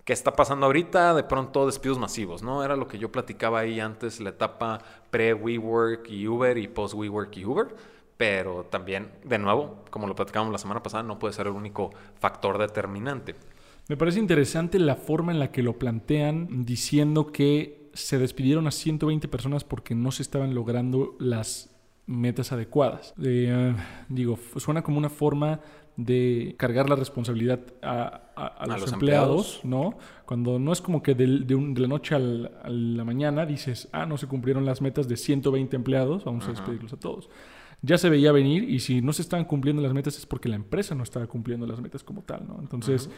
¿qué 0.08 0.14
está 0.14 0.32
pasando 0.34 0.68
ahorita? 0.68 1.14
De 1.14 1.26
pronto 1.26 1.66
despidos 1.66 2.00
masivos, 2.00 2.42
¿no? 2.42 2.64
Era 2.64 2.78
lo 2.78 2.88
que 2.88 2.98
yo 2.98 3.12
platicaba 3.12 3.60
ahí 3.60 3.82
antes, 3.82 4.22
la 4.22 4.30
etapa 4.30 4.80
pre-WeWork 5.10 6.10
y 6.10 6.26
Uber 6.30 6.58
y 6.58 6.70
post-WeWork 6.70 7.36
y 7.36 7.44
Uber. 7.44 7.76
Pero 8.16 8.64
también, 8.64 9.12
de 9.26 9.38
nuevo, 9.38 9.84
como 9.92 10.08
lo 10.08 10.16
platicamos 10.16 10.50
la 10.54 10.60
semana 10.60 10.82
pasada, 10.82 11.04
no 11.04 11.20
puede 11.20 11.34
ser 11.34 11.48
el 11.48 11.54
único 11.54 11.90
factor 12.22 12.58
determinante. 12.58 13.36
Me 13.90 13.98
parece 13.98 14.20
interesante 14.20 14.80
la 14.80 14.96
forma 14.96 15.34
en 15.34 15.40
la 15.40 15.52
que 15.52 15.62
lo 15.62 15.78
plantean 15.78 16.64
diciendo 16.64 17.34
que 17.34 17.90
se 17.94 18.18
despidieron 18.18 18.66
a 18.66 18.72
120 18.72 19.28
personas 19.28 19.66
porque 19.66 19.94
no 19.94 20.14
se 20.14 20.22
estaban 20.24 20.56
logrando 20.56 21.18
las 21.20 21.76
metas 22.06 22.54
adecuadas. 22.54 23.14
Eh, 23.22 23.76
digo, 24.08 24.40
suena 24.56 24.84
como 24.84 25.00
una 25.00 25.10
forma 25.10 25.60
de 25.98 26.54
cargar 26.58 26.90
la 26.90 26.96
responsabilidad 26.96 27.60
a, 27.82 28.22
los, 28.68 28.94
empleados, 28.94 29.62
¿no? 29.64 29.98
Cuando 30.26 30.60
no 30.60 30.72
es 30.72 30.80
como 30.80 31.02
que 31.02 31.16
de, 31.16 31.26
la 31.28 31.88
noche 31.88 32.14
a 32.14 32.20
la 32.20 33.04
mañana 33.04 33.48
dices, 33.48 33.90
ah, 33.92 34.06
no 34.06 34.18
se 34.18 34.28
cumplieron 34.28 34.64
las 34.64 34.80
metas 34.80 35.08
de 35.08 35.18
120 35.18 35.76
empleados, 35.76 36.24
vamos 36.24 36.48
a 36.48 36.52
despedirlos 36.52 36.94
a 36.94 36.98
todos. 36.98 37.30
Ya 37.82 37.98
se 37.98 38.10
veía 38.10 38.32
venir 38.32 38.70
y 38.70 38.80
si 38.80 39.02
no 39.02 39.12
se 39.12 39.24
estaban 39.24 39.46
cumpliendo 39.46 39.82
las 39.82 39.94
metas 39.94 40.18
es 40.18 40.26
porque 40.28 40.50
la 40.50 40.56
empresa 40.56 40.94
no 40.94 41.04
estaba 41.04 41.26
cumpliendo 41.28 41.66
las 41.66 41.82
metas 41.82 42.04
como 42.04 42.22
tal, 42.22 42.48
¿no? 42.48 42.60
Entonces, 42.60 43.10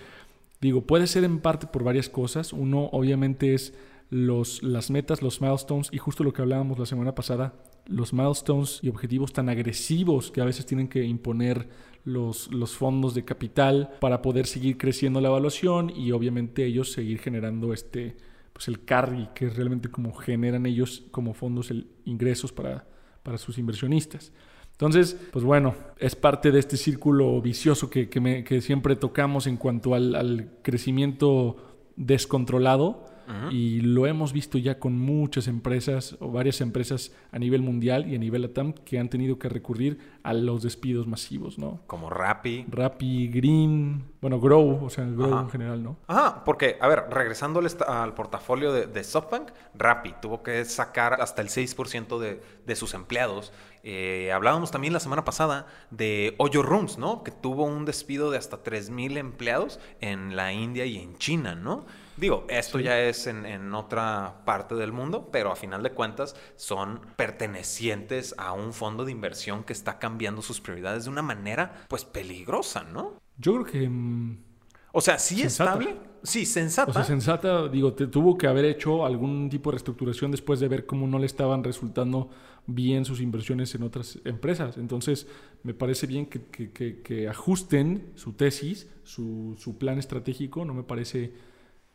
digo, 0.62 0.82
puede 0.82 1.08
ser 1.08 1.26
en 1.26 1.40
parte 1.40 1.68
por 1.68 1.84
varias 1.84 2.08
cosas. 2.08 2.54
Uno, 2.54 2.86
obviamente, 2.92 3.54
es 3.54 3.74
los, 4.10 4.64
las 4.64 4.90
metas, 4.90 5.22
los 5.22 5.42
milestones 5.42 5.90
y 5.92 5.98
justo 5.98 6.24
lo 6.24 6.34
que 6.34 6.42
hablábamos 6.42 6.80
la 6.80 6.86
semana 6.86 7.14
pasada, 7.14 7.54
los 7.86 8.14
milestones 8.14 8.80
y 8.82 8.90
objetivos 8.90 9.34
tan 9.34 9.50
agresivos 9.50 10.32
que 10.32 10.42
a 10.42 10.46
veces 10.46 10.66
tienen 10.66 10.88
que 10.88 11.04
imponer 11.04 11.70
los, 12.04 12.52
los 12.52 12.76
fondos 12.76 13.14
de 13.14 13.26
capital 13.26 13.92
para 14.00 14.22
poder 14.22 14.48
seguir 14.48 14.78
creciendo 14.78 15.22
la 15.22 15.30
evaluación 15.30 15.92
y 15.96 16.12
obviamente 16.12 16.66
ellos 16.66 16.92
seguir 16.92 17.20
generando 17.20 17.74
este, 17.74 18.18
pues 18.54 18.68
el 18.68 18.84
carry, 18.84 19.30
que 19.36 19.46
es 19.46 19.56
realmente 19.56 19.90
como 19.90 20.14
generan 20.14 20.66
ellos 20.66 21.04
como 21.12 21.34
fondos 21.34 21.72
ingresos 22.06 22.52
para, 22.52 22.88
para 23.22 23.38
sus 23.38 23.58
inversionistas. 23.58 24.32
Entonces, 24.72 25.18
pues 25.32 25.44
bueno, 25.44 25.76
es 25.98 26.16
parte 26.16 26.52
de 26.52 26.60
este 26.60 26.78
círculo 26.78 27.42
vicioso 27.42 27.90
que, 27.90 28.08
que, 28.08 28.62
siempre 28.62 28.96
tocamos 28.96 29.46
en 29.46 29.58
cuanto 29.58 29.94
al 29.94 30.52
crecimiento 30.64 31.58
descontrolado 31.98 33.09
y 33.52 33.82
lo 33.82 34.08
hemos 34.08 34.34
visto 34.34 34.58
ya 34.58 34.80
con 34.80 34.98
muchas 34.98 35.48
empresas 35.48 36.18
o 36.20 36.32
varias 36.32 36.62
empresas 36.62 37.12
a 37.32 37.40
nivel 37.40 37.62
mundial 37.62 38.08
y 38.08 38.16
a 38.16 38.20
nivel 38.20 38.44
ATAM 38.46 38.74
que 38.74 39.00
han 39.00 39.10
tenido 39.10 39.38
que 39.38 39.50
recurrir 39.50 40.00
a 40.24 40.34
los 40.34 40.64
despidos 40.64 41.08
masivos, 41.08 41.58
¿no? 41.58 41.82
Como 41.88 42.10
Rappi. 42.10 42.66
Rappi, 42.70 43.28
Green, 43.28 44.04
bueno, 44.22 44.40
Grow, 44.40 44.84
o 44.84 44.90
sea, 44.90 45.06
Grow 45.06 45.40
en 45.40 45.50
general, 45.50 45.84
¿no? 45.84 45.98
Ajá, 46.08 46.44
porque, 46.44 46.78
a 46.82 46.88
ver, 46.88 47.06
regresando 47.12 47.62
al, 47.88 48.14
portafolio 48.14 48.74
de, 48.74 49.04
SoftBank, 49.04 49.50
Rappi 49.76 50.16
tuvo 50.22 50.42
que 50.44 50.66
sacar 50.66 51.22
hasta 51.22 51.42
el 51.42 51.50
6% 51.50 52.20
de, 52.20 52.42
de 52.66 52.76
sus 52.76 52.94
empleados. 52.94 53.54
Eh, 53.84 54.32
hablábamos 54.32 54.72
también 54.72 54.94
la 54.94 55.00
semana 55.00 55.24
pasada 55.24 55.68
de 55.90 56.36
Oyo 56.38 56.64
Rooms, 56.64 56.98
¿no? 56.98 57.24
Que 57.24 57.32
tuvo 57.32 57.66
un 57.66 57.86
despido 57.86 58.32
de 58.32 58.38
hasta 58.38 58.62
3.000 58.62 59.18
empleados 59.18 59.80
en 60.02 60.36
la 60.36 60.52
India 60.54 60.86
y 60.86 60.98
en 60.98 61.18
China, 61.18 61.56
¿no? 61.56 61.86
Digo, 62.18 62.46
esto 62.50 62.80
ya 62.80 63.00
es 63.00 63.28
en, 63.28 63.74
otra 63.74 64.42
parte 64.46 64.76
del 64.76 64.92
mundo, 64.92 65.30
pero 65.32 65.52
a 65.54 65.56
final 65.56 65.82
de 65.84 65.92
cuentas 65.92 66.36
son 66.58 67.00
pertenecientes 67.16 68.36
a 68.38 68.52
un 68.52 68.74
fondo 68.74 69.06
de 69.06 69.14
inversión 69.14 69.64
que 69.64 69.72
está 69.72 70.00
cambiando 70.00 70.42
sus 70.42 70.60
prioridades 70.60 71.06
de 71.06 71.12
una 71.12 71.22
manera, 71.22 71.86
pues, 71.88 72.04
peligrosa, 72.04 72.84
¿no? 72.84 73.14
Yo 73.38 73.54
creo 73.54 73.66
que... 73.66 73.90
Mm, 73.90 74.44
o 74.92 75.00
sea, 75.00 75.18
sí 75.18 75.44
estable. 75.44 75.96
Sí, 76.24 76.46
sensata. 76.46 76.92
O 76.92 76.94
sea, 76.94 77.06
sensata, 77.06 77.70
digo, 77.70 77.94
te 77.94 78.08
tuvo 78.08 78.38
que 78.38 78.48
haber 78.48 78.66
hecho 78.66 79.06
algún 79.06 79.50
tipo 79.50 79.70
de 79.70 79.76
reestructuración 79.76 80.32
después 80.32 80.60
de 80.60 80.68
ver 80.68 80.86
cómo 80.86 81.08
no 81.08 81.20
le 81.20 81.26
estaban 81.26 81.64
resultando 81.64 82.30
bien 82.76 83.06
sus 83.06 83.22
inversiones 83.22 83.74
en 83.76 83.84
otras 83.84 84.20
empresas. 84.26 84.78
Entonces, 84.78 85.28
me 85.64 85.74
parece 85.74 86.08
bien 86.08 86.26
que, 86.26 87.28
ajusten 87.28 88.12
su 88.16 88.34
tesis, 88.34 88.90
su, 89.04 89.56
su, 89.60 89.78
plan 89.78 90.00
estratégico. 90.00 90.66
No 90.66 90.74
me 90.74 90.84
parece 90.84 91.34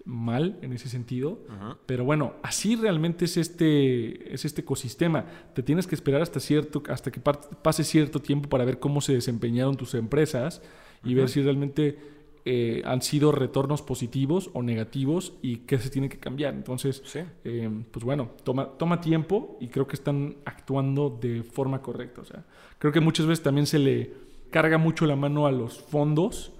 mal 0.04 0.58
en 0.62 0.72
ese 0.72 0.88
sentido. 0.88 1.40
Pero 1.86 2.04
bueno, 2.04 2.34
así 2.42 2.76
realmente 2.76 3.24
es 3.24 3.36
este, 3.36 4.32
es 4.34 4.44
este 4.44 4.60
ecosistema. 4.60 5.26
Te 5.54 5.62
tienes 5.62 5.86
que 5.86 5.94
esperar 5.94 6.22
hasta, 6.22 6.40
cierto, 6.40 6.82
hasta 6.88 7.10
que 7.10 7.20
pase 7.20 7.84
cierto 7.84 8.20
tiempo 8.20 8.48
para 8.48 8.64
ver 8.64 8.78
cómo 8.78 9.00
se 9.00 9.14
desempeñaron 9.14 9.76
tus 9.76 9.94
empresas 9.94 10.62
y 11.04 11.14
ver 11.14 11.28
si 11.28 11.42
realmente 11.42 12.13
eh, 12.46 12.82
han 12.84 13.00
sido 13.02 13.32
retornos 13.32 13.82
positivos 13.82 14.50
o 14.52 14.62
negativos 14.62 15.34
y 15.42 15.58
qué 15.58 15.78
se 15.78 15.90
tiene 15.90 16.08
que 16.08 16.18
cambiar. 16.18 16.54
Entonces, 16.54 17.02
eh, 17.44 17.70
pues 17.90 18.04
bueno, 18.04 18.30
toma, 18.42 18.70
toma 18.78 19.00
tiempo 19.00 19.56
y 19.60 19.68
creo 19.68 19.86
que 19.86 19.96
están 19.96 20.36
actuando 20.44 21.10
de 21.10 21.42
forma 21.42 21.80
correcta. 21.80 22.20
O 22.20 22.24
sea, 22.24 22.44
creo 22.78 22.92
que 22.92 23.00
muchas 23.00 23.26
veces 23.26 23.42
también 23.42 23.66
se 23.66 23.78
le 23.78 24.12
carga 24.50 24.78
mucho 24.78 25.06
la 25.06 25.16
mano 25.16 25.46
a 25.46 25.52
los 25.52 25.78
fondos 25.78 26.53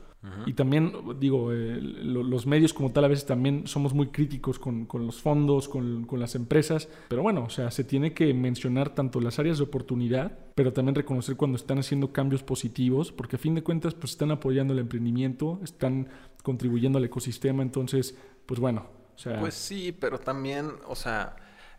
y 0.46 0.54
también, 0.54 0.92
digo, 1.18 1.52
eh, 1.52 1.78
los 1.80 2.46
medios 2.46 2.72
como 2.72 2.92
tal 2.92 3.04
a 3.04 3.08
veces 3.08 3.26
también 3.26 3.66
somos 3.66 3.92
muy 3.92 4.08
críticos 4.08 4.58
con, 4.58 4.88
los 4.92 5.20
fondos, 5.20 5.68
con, 5.68 6.06
las 6.12 6.34
empresas, 6.34 6.88
pero 7.08 7.22
bueno, 7.22 7.44
o 7.44 7.50
sea, 7.50 7.70
se 7.70 7.84
tiene 7.84 8.14
que 8.14 8.32
mencionar 8.32 8.94
tanto 8.94 9.20
las 9.20 9.38
áreas 9.38 9.58
de 9.58 9.64
oportunidad, 9.64 10.38
pero 10.54 10.72
también 10.72 10.94
reconocer 10.94 11.36
cuando 11.36 11.56
están 11.56 11.78
haciendo 11.78 12.12
cambios 12.12 12.42
positivos, 12.42 13.12
porque 13.12 13.36
a 13.36 13.38
fin 13.38 13.54
de 13.54 13.62
cuentas, 13.62 13.94
pues 13.94 14.12
están 14.12 14.30
apoyando 14.30 14.72
el 14.72 14.78
emprendimiento, 14.78 15.60
están 15.62 16.08
contribuyendo 16.42 16.98
al 16.98 17.04
ecosistema, 17.04 17.62
entonces, 17.62 18.16
pues 18.46 18.60
bueno, 18.60 18.86
o 19.14 19.18
sea... 19.18 19.40
Pues 19.40 19.54
sí, 19.54 19.92
pero 19.92 20.18
también, 20.18 20.70
o 20.86 20.94
sea 20.94 21.36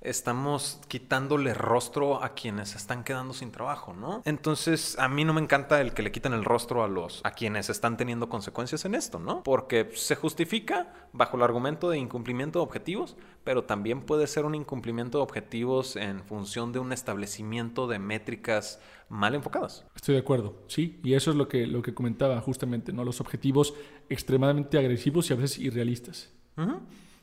estamos 0.10 0.80
quitándole 0.88 1.54
rostro 1.54 2.24
a 2.24 2.34
quienes 2.34 2.76
están 2.76 3.04
quedando 3.04 3.34
sin 3.34 3.52
trabajo, 3.52 3.94
¿no? 3.94 4.22
Entonces, 4.26 4.98
a 5.00 5.08
mí 5.10 5.26
no 5.26 5.34
me 5.34 5.42
encanta 5.42 5.82
el 5.82 5.94
que 5.94 6.04
le 6.04 6.12
quiten 6.12 6.34
el 6.34 6.46
rostro 6.46 6.84
a 6.84 6.88
los 6.88 7.22
a 7.24 7.32
quienes 7.32 7.70
están 7.70 7.98
teniendo 7.98 8.30
consecuencias 8.30 8.86
en 8.86 8.96
esto, 8.96 9.20
¿no? 9.20 9.44
Porque 9.44 9.90
se 9.94 10.16
justifica 10.16 10.94
bajo 11.14 11.38
el 11.38 11.44
argumento 11.44 11.90
de 11.90 11.98
incumplimiento 11.98 12.60
de 12.60 12.64
objetivos, 12.64 13.16
pero 13.44 13.64
también 13.64 14.02
puede 14.02 14.28
ser 14.28 14.46
un 14.46 14.56
incumplimiento 14.56 15.18
de 15.20 15.24
objetivos 15.24 15.96
en 15.96 16.24
función 16.24 16.72
de 16.72 16.80
un 16.80 16.94
establecimiento 16.94 17.88
de 17.88 18.00
métricas 18.00 18.80
mal 19.10 19.36
enfocadas. 19.36 19.86
Estoy 19.96 20.16
de 20.16 20.22
acuerdo, 20.22 20.56
sí, 20.68 21.00
y 21.04 21.14
eso 21.14 21.32
es 21.32 21.38
lo 21.38 21.48
que, 21.48 21.68
lo 21.68 21.82
que 21.82 21.94
comentaba 21.94 22.40
justamente, 22.42 22.92
¿no? 22.94 23.04
Los 23.04 23.22
objetivos 23.22 23.74
extremadamente 24.10 24.78
agresivos 24.78 25.30
y 25.30 25.34
a 25.34 25.36
veces 25.36 25.60
irrealistas. 25.60 26.32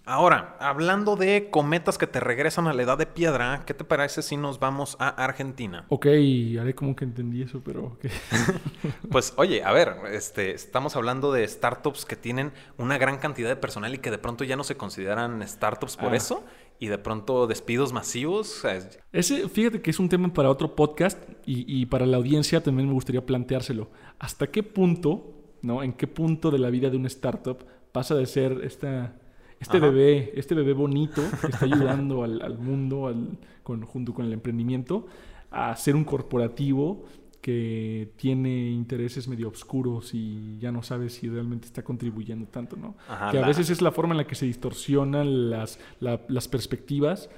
Ahora, 0.04 0.56
hablando 0.58 1.14
de 1.14 1.48
cometas 1.50 1.96
que 1.96 2.08
te 2.08 2.18
regresan 2.18 2.66
a 2.66 2.72
la 2.72 2.82
edad 2.82 2.98
de 2.98 3.06
piedra, 3.06 3.62
¿qué 3.64 3.72
te 3.72 3.84
parece 3.84 4.22
si 4.22 4.36
nos 4.36 4.58
vamos 4.58 4.96
a 4.98 5.08
Argentina? 5.08 5.86
Ok, 5.90 6.06
haré 6.06 6.74
como 6.74 6.96
que 6.96 7.04
entendí 7.04 7.42
eso, 7.42 7.62
pero... 7.64 7.98
pues 9.10 9.32
oye, 9.36 9.62
a 9.62 9.70
ver, 9.70 9.94
este, 10.10 10.52
estamos 10.52 10.96
hablando 10.96 11.32
de 11.32 11.46
startups 11.46 12.04
que 12.04 12.16
tienen 12.16 12.52
una 12.78 12.98
gran 12.98 13.18
cantidad 13.18 13.48
de 13.48 13.54
personal 13.54 13.94
y 13.94 13.98
que 13.98 14.10
de 14.10 14.18
pronto 14.18 14.42
ya 14.42 14.56
no 14.56 14.64
se 14.64 14.76
consideran 14.76 15.46
startups 15.46 15.96
por 15.96 16.14
ah. 16.14 16.16
eso 16.16 16.44
y 16.80 16.88
de 16.88 16.98
pronto 16.98 17.46
despidos 17.46 17.92
masivos. 17.92 18.64
Ese, 19.12 19.48
fíjate 19.48 19.82
que 19.82 19.92
es 19.92 20.00
un 20.00 20.08
tema 20.08 20.32
para 20.32 20.50
otro 20.50 20.74
podcast 20.74 21.22
y, 21.46 21.64
y 21.80 21.86
para 21.86 22.06
la 22.06 22.16
audiencia 22.16 22.60
también 22.60 22.88
me 22.88 22.94
gustaría 22.94 23.24
planteárselo. 23.24 23.88
¿Hasta 24.18 24.48
qué 24.48 24.64
punto, 24.64 25.32
no? 25.62 25.84
¿En 25.84 25.92
qué 25.92 26.08
punto 26.08 26.50
de 26.50 26.58
la 26.58 26.70
vida 26.70 26.90
de 26.90 26.96
una 26.96 27.06
startup 27.06 27.64
pasa 27.92 28.16
de 28.16 28.26
ser 28.26 28.62
esta 28.64 29.14
este 29.62 29.80
bebé, 29.80 30.32
este 30.34 30.54
bebé 30.54 30.72
bonito 30.72 31.22
que 31.40 31.46
está 31.46 31.64
ayudando 31.64 32.24
al, 32.24 32.58
mundo 32.58 33.06
al, 33.06 33.38
junto 33.64 34.12
con 34.12 34.26
el 34.26 34.32
emprendimiento 34.32 35.06
a 35.50 35.74
ser 35.76 35.96
un 35.96 36.04
corporativo 36.04 37.04
que 37.40 38.12
tiene 38.16 38.70
intereses 38.70 39.26
medio 39.26 39.48
oscuros 39.48 40.14
y 40.14 40.58
ya 40.58 40.70
no 40.70 40.82
sabe 40.82 41.10
si 41.10 41.28
realmente 41.28 41.66
está 41.66 41.82
contribuyendo 41.82 42.46
tanto, 42.46 42.76
¿no? 42.76 42.94
que 43.30 43.38
a 43.38 43.46
veces 43.46 43.68
es 43.70 43.82
la 43.82 43.90
forma 43.90 44.14
en 44.14 44.18
la 44.18 44.26
que 44.26 44.36
se 44.36 44.46
distorsionan 44.46 45.50
las, 45.50 45.78
las 46.00 46.48
perspectivas 46.48 47.28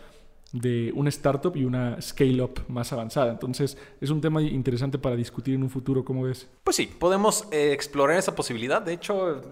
de 0.53 0.93
una 0.95 1.09
startup 1.09 1.57
y 1.57 1.65
una 1.65 2.01
scale-up 2.01 2.61
más 2.69 2.93
avanzada. 2.93 3.33
Entonces, 3.33 3.77
es 4.01 4.11
un 4.11 4.21
tema 4.21 4.41
interesante 4.41 4.99
para 4.99 5.17
discutir 5.17 5.55
en 5.55 5.65
un 5.65 5.71
futuro, 5.71 6.05
¿cómo 6.05 6.23
ves? 6.23 6.49
Pues 6.63 6.77
sí, 6.77 6.87
podemos 6.87 7.49
eh, 7.51 7.73
explorar 7.73 8.19
esa 8.19 8.37
posibilidad. 8.37 8.81
De 8.81 8.93
hecho, 8.93 9.43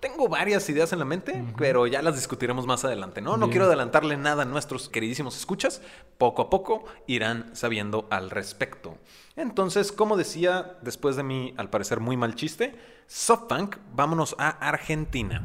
tengo 0.00 0.28
varias 0.28 0.68
ideas 0.68 0.92
en 0.92 0.98
la 0.98 1.04
mente, 1.04 1.44
pero 1.56 1.86
ya 1.86 2.02
las 2.02 2.16
discutiremos 2.16 2.66
más 2.66 2.84
adelante, 2.84 3.20
¿no? 3.20 3.36
No 3.36 3.50
quiero 3.50 3.66
adelantarle 3.66 4.16
nada 4.16 4.42
a 4.42 4.46
nuestros 4.46 4.88
queridísimos 4.88 5.36
escuchas. 5.36 5.82
Poco 6.18 6.42
a 6.42 6.50
poco 6.50 6.84
irán 7.06 7.50
sabiendo 7.54 8.06
al 8.10 8.30
respecto. 8.30 8.98
Entonces, 9.36 9.92
como 9.92 10.16
decía, 10.16 10.78
después 10.82 11.16
de 11.16 11.22
mi, 11.22 11.54
al 11.56 11.70
parecer, 11.70 12.00
muy 12.00 12.16
mal 12.16 12.34
chiste, 12.34 12.74
SoftBank, 13.06 13.76
vámonos 13.92 14.34
a 14.38 14.48
Argentina. 14.48 15.44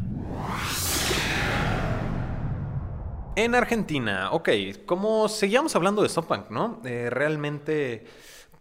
En 3.36 3.55
Argentina, 3.55 4.31
ok, 4.31 4.50
como 4.86 5.29
seguíamos 5.29 5.75
hablando 5.75 6.01
de 6.01 6.10
SoftBank, 6.10 6.50
¿no? 6.50 6.81
Eh, 6.84 7.10
realmente 7.10 8.05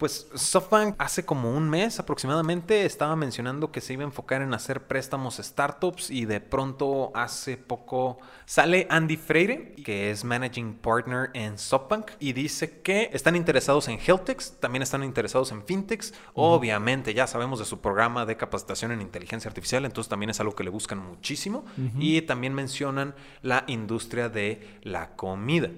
Pues 0.00 0.28
SoftBank 0.34 0.94
hace 0.96 1.26
como 1.26 1.54
un 1.54 1.68
mes 1.68 2.00
aproximadamente 2.00 2.86
estaba 2.86 3.16
mencionando 3.16 3.70
que 3.70 3.82
se 3.82 3.92
iba 3.92 4.02
a 4.02 4.06
enfocar 4.06 4.40
en 4.40 4.54
hacer 4.54 4.86
préstamos 4.86 5.36
startups 5.36 6.10
y 6.10 6.24
de 6.24 6.40
pronto 6.40 7.12
hace 7.14 7.58
poco 7.58 8.18
sale 8.46 8.86
Andy 8.88 9.18
Freire, 9.18 9.74
que 9.84 10.10
es 10.10 10.24
Managing 10.24 10.78
Partner 10.78 11.28
en 11.34 11.58
SoftBank, 11.58 12.12
y 12.18 12.32
dice 12.32 12.80
que 12.80 13.10
están 13.12 13.36
interesados 13.36 13.88
en 13.88 13.98
Healthtechs, 13.98 14.52
también 14.58 14.80
están 14.80 15.04
interesados 15.04 15.52
en 15.52 15.62
FinTechs. 15.64 16.14
Obviamente 16.32 17.12
ya 17.12 17.26
sabemos 17.26 17.58
de 17.58 17.66
su 17.66 17.82
programa 17.82 18.24
de 18.24 18.38
capacitación 18.38 18.92
en 18.92 19.02
inteligencia 19.02 19.50
artificial, 19.50 19.84
entonces 19.84 20.08
también 20.08 20.30
es 20.30 20.40
algo 20.40 20.54
que 20.54 20.64
le 20.64 20.70
buscan 20.70 20.96
muchísimo. 20.96 21.66
Y 21.98 22.22
también 22.22 22.54
mencionan 22.54 23.14
la 23.42 23.64
industria 23.66 24.30
de 24.30 24.78
la 24.82 25.14
comida. 25.14 25.68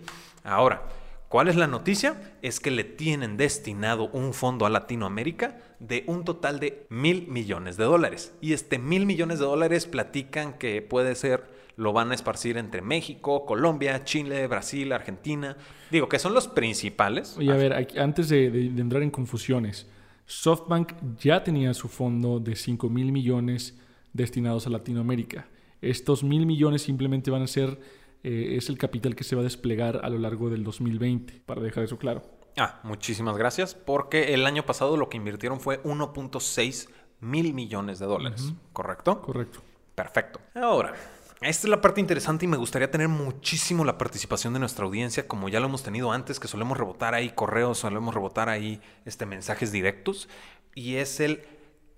Ahora, 0.44 0.82
¿Cuál 1.32 1.48
es 1.48 1.56
la 1.56 1.66
noticia? 1.66 2.20
Es 2.42 2.60
que 2.60 2.70
le 2.70 2.84
tienen 2.84 3.38
destinado 3.38 4.10
un 4.10 4.34
fondo 4.34 4.66
a 4.66 4.68
Latinoamérica 4.68 5.56
de 5.80 6.04
un 6.06 6.24
total 6.24 6.60
de 6.60 6.84
mil 6.90 7.26
millones 7.26 7.78
de 7.78 7.84
dólares. 7.84 8.34
Y 8.42 8.52
este 8.52 8.78
mil 8.78 9.06
millones 9.06 9.38
de 9.38 9.46
dólares 9.46 9.86
platican 9.86 10.58
que 10.58 10.82
puede 10.82 11.14
ser, 11.14 11.44
lo 11.76 11.94
van 11.94 12.10
a 12.10 12.14
esparcir 12.14 12.58
entre 12.58 12.82
México, 12.82 13.46
Colombia, 13.46 14.04
Chile, 14.04 14.46
Brasil, 14.46 14.92
Argentina. 14.92 15.56
Digo, 15.90 16.06
que 16.06 16.18
son 16.18 16.34
los 16.34 16.48
principales. 16.48 17.38
Oye, 17.38 17.50
a 17.50 17.56
ver, 17.56 17.88
antes 17.98 18.28
de, 18.28 18.50
de 18.50 18.82
entrar 18.82 19.02
en 19.02 19.10
confusiones, 19.10 19.86
SoftBank 20.26 20.92
ya 21.18 21.42
tenía 21.42 21.72
su 21.72 21.88
fondo 21.88 22.40
de 22.40 22.56
5 22.56 22.90
mil 22.90 23.10
millones 23.10 23.78
destinados 24.12 24.66
a 24.66 24.70
Latinoamérica. 24.70 25.46
Estos 25.80 26.22
mil 26.22 26.44
millones 26.44 26.82
simplemente 26.82 27.30
van 27.30 27.40
a 27.40 27.46
ser 27.46 27.80
eh, 28.22 28.56
es 28.56 28.68
el 28.68 28.78
capital 28.78 29.14
que 29.14 29.24
se 29.24 29.34
va 29.34 29.40
a 29.40 29.44
desplegar 29.44 30.00
a 30.02 30.08
lo 30.08 30.18
largo 30.18 30.50
del 30.50 30.64
2020, 30.64 31.42
para 31.46 31.60
dejar 31.60 31.84
eso 31.84 31.98
claro. 31.98 32.22
Ah, 32.56 32.80
muchísimas 32.82 33.36
gracias, 33.36 33.74
porque 33.74 34.34
el 34.34 34.46
año 34.46 34.64
pasado 34.66 34.96
lo 34.96 35.08
que 35.08 35.16
invirtieron 35.16 35.60
fue 35.60 35.82
1.6 35.82 36.88
mil 37.20 37.54
millones 37.54 37.98
de 37.98 38.06
dólares, 38.06 38.52
¿correcto? 38.72 39.22
Correcto. 39.22 39.60
Perfecto. 39.94 40.40
Ahora, 40.54 40.94
esta 41.40 41.66
es 41.66 41.70
la 41.70 41.80
parte 41.80 42.00
interesante 42.00 42.44
y 42.44 42.48
me 42.48 42.56
gustaría 42.56 42.90
tener 42.90 43.08
muchísimo 43.08 43.84
la 43.84 43.98
participación 43.98 44.52
de 44.52 44.60
nuestra 44.60 44.84
audiencia, 44.84 45.26
como 45.26 45.48
ya 45.48 45.60
lo 45.60 45.66
hemos 45.66 45.82
tenido 45.82 46.12
antes, 46.12 46.38
que 46.38 46.48
solemos 46.48 46.78
rebotar 46.78 47.14
ahí 47.14 47.30
correos, 47.30 47.78
solemos 47.78 48.14
rebotar 48.14 48.48
ahí 48.48 48.80
este, 49.04 49.26
mensajes 49.26 49.72
directos, 49.72 50.28
y 50.74 50.96
es 50.96 51.20
el 51.20 51.42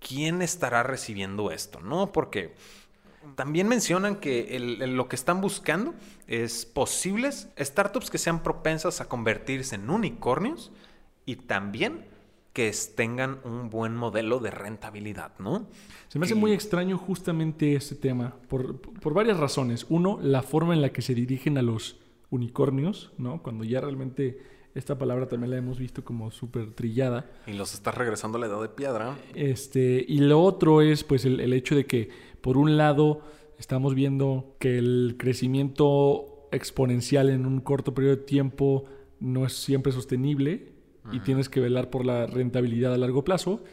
quién 0.00 0.42
estará 0.42 0.82
recibiendo 0.82 1.50
esto, 1.50 1.80
¿no? 1.80 2.12
Porque 2.12 2.54
también 3.34 3.68
mencionan 3.68 4.16
que 4.16 4.58
lo 4.58 5.08
que 5.08 5.16
están 5.16 5.40
buscando 5.40 5.94
es 6.26 6.66
posibles 6.66 7.48
startups 7.58 8.10
que 8.10 8.18
sean 8.18 8.42
propensas 8.42 9.00
a 9.00 9.08
convertirse 9.08 9.74
en 9.76 9.90
unicornios 9.90 10.70
y 11.26 11.36
también 11.36 12.06
que 12.52 12.72
tengan 12.94 13.40
un 13.44 13.68
buen 13.68 13.96
modelo 13.96 14.38
de 14.38 14.52
rentabilidad, 14.52 15.32
¿no? 15.40 15.66
Se 16.08 16.20
me 16.20 16.26
hace 16.26 16.36
muy 16.36 16.52
extraño 16.52 16.96
justamente 16.96 17.74
este 17.74 17.96
tema 17.96 18.36
por, 18.48 18.80
por, 18.80 19.12
varias 19.12 19.38
razones. 19.38 19.86
Uno, 19.88 20.20
la 20.22 20.42
forma 20.42 20.72
en 20.72 20.80
la 20.80 20.92
que 20.92 21.02
se 21.02 21.14
dirigen 21.16 21.58
a 21.58 21.62
los 21.62 21.98
unicornios, 22.30 23.12
¿no? 23.18 23.42
Cuando 23.42 23.64
ya 23.64 23.80
realmente 23.80 24.40
esta 24.76 24.96
palabra 24.96 25.28
también 25.28 25.50
la 25.50 25.56
hemos 25.56 25.78
visto 25.78 26.04
como 26.04 26.30
súper 26.30 26.72
trillada. 26.72 27.28
Y 27.48 27.54
los 27.54 27.74
está 27.74 27.90
regresando 27.90 28.38
a 28.38 28.40
la 28.40 28.46
edad 28.46 28.62
de 28.62 28.68
piedra. 28.68 29.16
Este, 29.34 30.04
y 30.06 30.18
lo 30.18 30.40
otro 30.40 30.80
es 30.80 31.02
pues 31.02 31.24
el, 31.24 31.40
el 31.40 31.52
hecho 31.52 31.74
de 31.74 31.86
que 31.86 32.10
por 32.44 32.58
un 32.58 32.76
lado, 32.76 33.22
estamos 33.58 33.94
viendo 33.94 34.54
que 34.58 34.76
el 34.76 35.16
crecimiento 35.18 36.46
exponencial 36.52 37.30
en 37.30 37.46
un 37.46 37.62
corto 37.62 37.94
periodo 37.94 38.16
de 38.16 38.22
tiempo 38.22 38.84
no 39.18 39.46
es 39.46 39.54
siempre 39.54 39.92
sostenible 39.92 40.74
y 41.10 41.20
tienes 41.20 41.48
que 41.48 41.60
velar 41.60 41.88
por 41.88 42.04
la 42.04 42.26
rentabilidad 42.26 42.92
a 42.92 42.98
largo 42.98 43.24
plazo, 43.24 43.64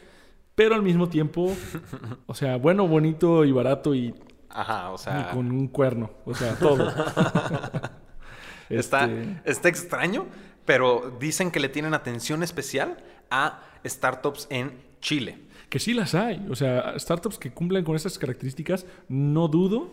pero 0.56 0.74
al 0.74 0.84
mismo 0.84 1.10
tiempo, 1.10 1.52
o 2.28 2.34
sea, 2.34 2.56
bueno, 2.56 2.88
bonito 2.88 3.44
y 3.44 3.52
barato 3.52 3.94
y, 3.94 4.16
Ajá, 4.48 4.92
o 4.92 4.98
sea... 4.98 5.32
con 5.32 5.52
un 5.52 5.68
cuerno, 5.68 6.10
o 6.24 6.34
sea, 6.34 6.56
todo. 6.56 6.88
está, 8.70 9.04
este 9.04 9.52
está 9.52 9.68
extraño, 9.68 10.28
pero 10.64 11.18
dicen 11.20 11.52
que 11.52 11.60
le 11.60 11.68
tienen 11.68 11.94
atención 11.94 12.42
especial 12.42 12.96
a 13.30 13.64
startups 13.86 14.48
en 14.50 14.72
Chile 15.02 15.51
que 15.72 15.80
sí 15.80 15.94
las 15.94 16.14
hay. 16.16 16.46
O 16.50 16.56
sea, 16.56 17.00
startups 17.00 17.40
que 17.40 17.52
cumplen 17.52 17.86
con 17.86 17.96
esas 17.96 18.20
características, 18.20 18.86
no 19.08 19.48
dudo 19.48 19.90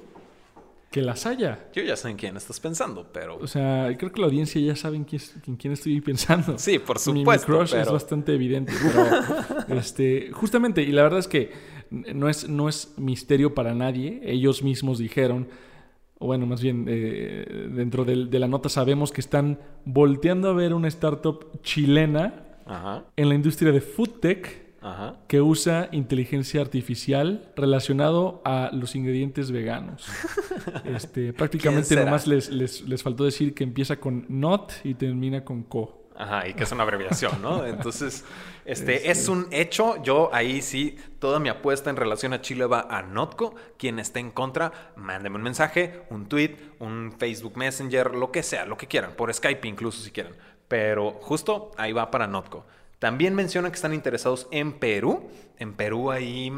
que 0.90 1.02
las 1.02 1.24
haya. 1.24 1.68
Yo 1.72 1.82
ya 1.82 1.94
sé 1.94 2.10
en 2.10 2.16
quién 2.16 2.36
estás 2.36 2.58
pensando, 2.58 3.06
pero... 3.12 3.38
O 3.38 3.46
sea, 3.46 3.94
creo 3.96 4.10
que 4.10 4.20
la 4.20 4.26
audiencia 4.26 4.60
ya 4.60 4.74
sabe 4.74 4.96
en 4.96 5.04
quién, 5.04 5.72
estoy 5.72 6.00
pensando. 6.00 6.58
Sí, 6.58 6.80
por 6.80 6.98
supuesto. 6.98 7.52
Mi, 7.52 7.58
crush 7.58 7.74
es 7.74 7.88
bastante 7.92 8.34
evidente. 8.34 8.72
Pero, 9.68 9.78
este, 9.80 10.32
justamente, 10.32 10.82
y 10.82 10.90
la 10.90 11.04
verdad 11.04 11.20
es 11.20 11.28
que 11.28 11.52
no 11.90 12.28
es, 12.28 12.48
no 12.48 12.68
es 12.68 12.94
misterio 12.96 13.54
para 13.54 13.72
nadie. 13.72 14.20
Ellos 14.24 14.64
mismos 14.64 14.98
dijeron, 14.98 15.46
o 16.18 16.26
bueno, 16.26 16.44
más 16.46 16.60
bien, 16.60 16.86
eh, 16.88 17.68
dentro 17.72 18.04
de, 18.04 18.26
de, 18.26 18.38
la 18.40 18.48
nota 18.48 18.68
sabemos 18.68 19.12
que 19.12 19.20
están 19.20 19.60
volteando 19.84 20.50
a 20.50 20.54
ver 20.54 20.74
una 20.74 20.88
startup 20.88 21.62
chilena 21.62 22.46
en 23.14 23.28
la 23.28 23.34
industria 23.36 23.70
de 23.70 23.80
food 23.80 24.18
tech 24.20 24.67
que 25.26 25.40
usa 25.40 25.88
inteligencia 25.92 26.60
artificial 26.60 27.50
relacionado 27.56 28.40
a 28.44 28.70
los 28.72 28.94
ingredientes 28.94 29.50
veganos. 29.50 30.06
Este, 30.84 31.32
prácticamente 31.32 31.96
nomás 31.96 32.26
les, 32.26 32.50
les, 32.50 33.02
faltó 33.02 33.24
decir 33.24 33.54
que 33.54 33.64
empieza 33.64 33.96
con 33.96 34.26
not 34.28 34.72
y 34.84 34.94
termina 34.94 35.42
con 35.42 35.62
co. 35.62 36.10
Ajá, 36.14 36.46
y 36.46 36.54
que 36.54 36.64
es 36.64 36.72
una 36.72 36.82
abreviación, 36.82 37.40
¿no? 37.40 37.64
Entonces, 37.66 38.24
este, 38.64 39.10
es 39.10 39.28
un 39.28 39.46
hecho. 39.50 40.02
Yo 40.02 40.30
ahí 40.32 40.60
sí, 40.60 40.98
toda 41.20 41.38
mi 41.38 41.48
apuesta 41.48 41.88
en 41.88 41.96
relación 41.96 42.34
a 42.34 42.42
Chile 42.42 42.66
va 42.66 42.86
a 42.90 43.02
Notco. 43.02 43.54
Quien 43.78 43.98
esté 43.98 44.20
en 44.20 44.30
contra, 44.30 44.92
mándeme 44.96 45.36
un 45.36 45.42
mensaje, 45.42 46.02
un 46.10 46.28
tweet, 46.28 46.56
un 46.80 47.14
Facebook 47.18 47.56
Messenger, 47.56 48.14
lo 48.14 48.30
que 48.30 48.42
sea, 48.42 48.66
lo 48.66 48.76
que 48.76 48.88
quieran, 48.88 49.12
por 49.12 49.32
Skype 49.32 49.66
incluso 49.66 50.02
si 50.02 50.10
quieren. 50.10 50.34
Pero 50.66 51.12
justo 51.12 51.70
ahí 51.78 51.92
va 51.92 52.10
para 52.10 52.26
Notco. 52.26 52.66
También 52.98 53.34
mencionan 53.34 53.70
que 53.70 53.76
están 53.76 53.94
interesados 53.94 54.48
en 54.50 54.72
Perú. 54.78 55.28
En 55.58 55.74
Perú 55.74 56.10
ahí, 56.10 56.52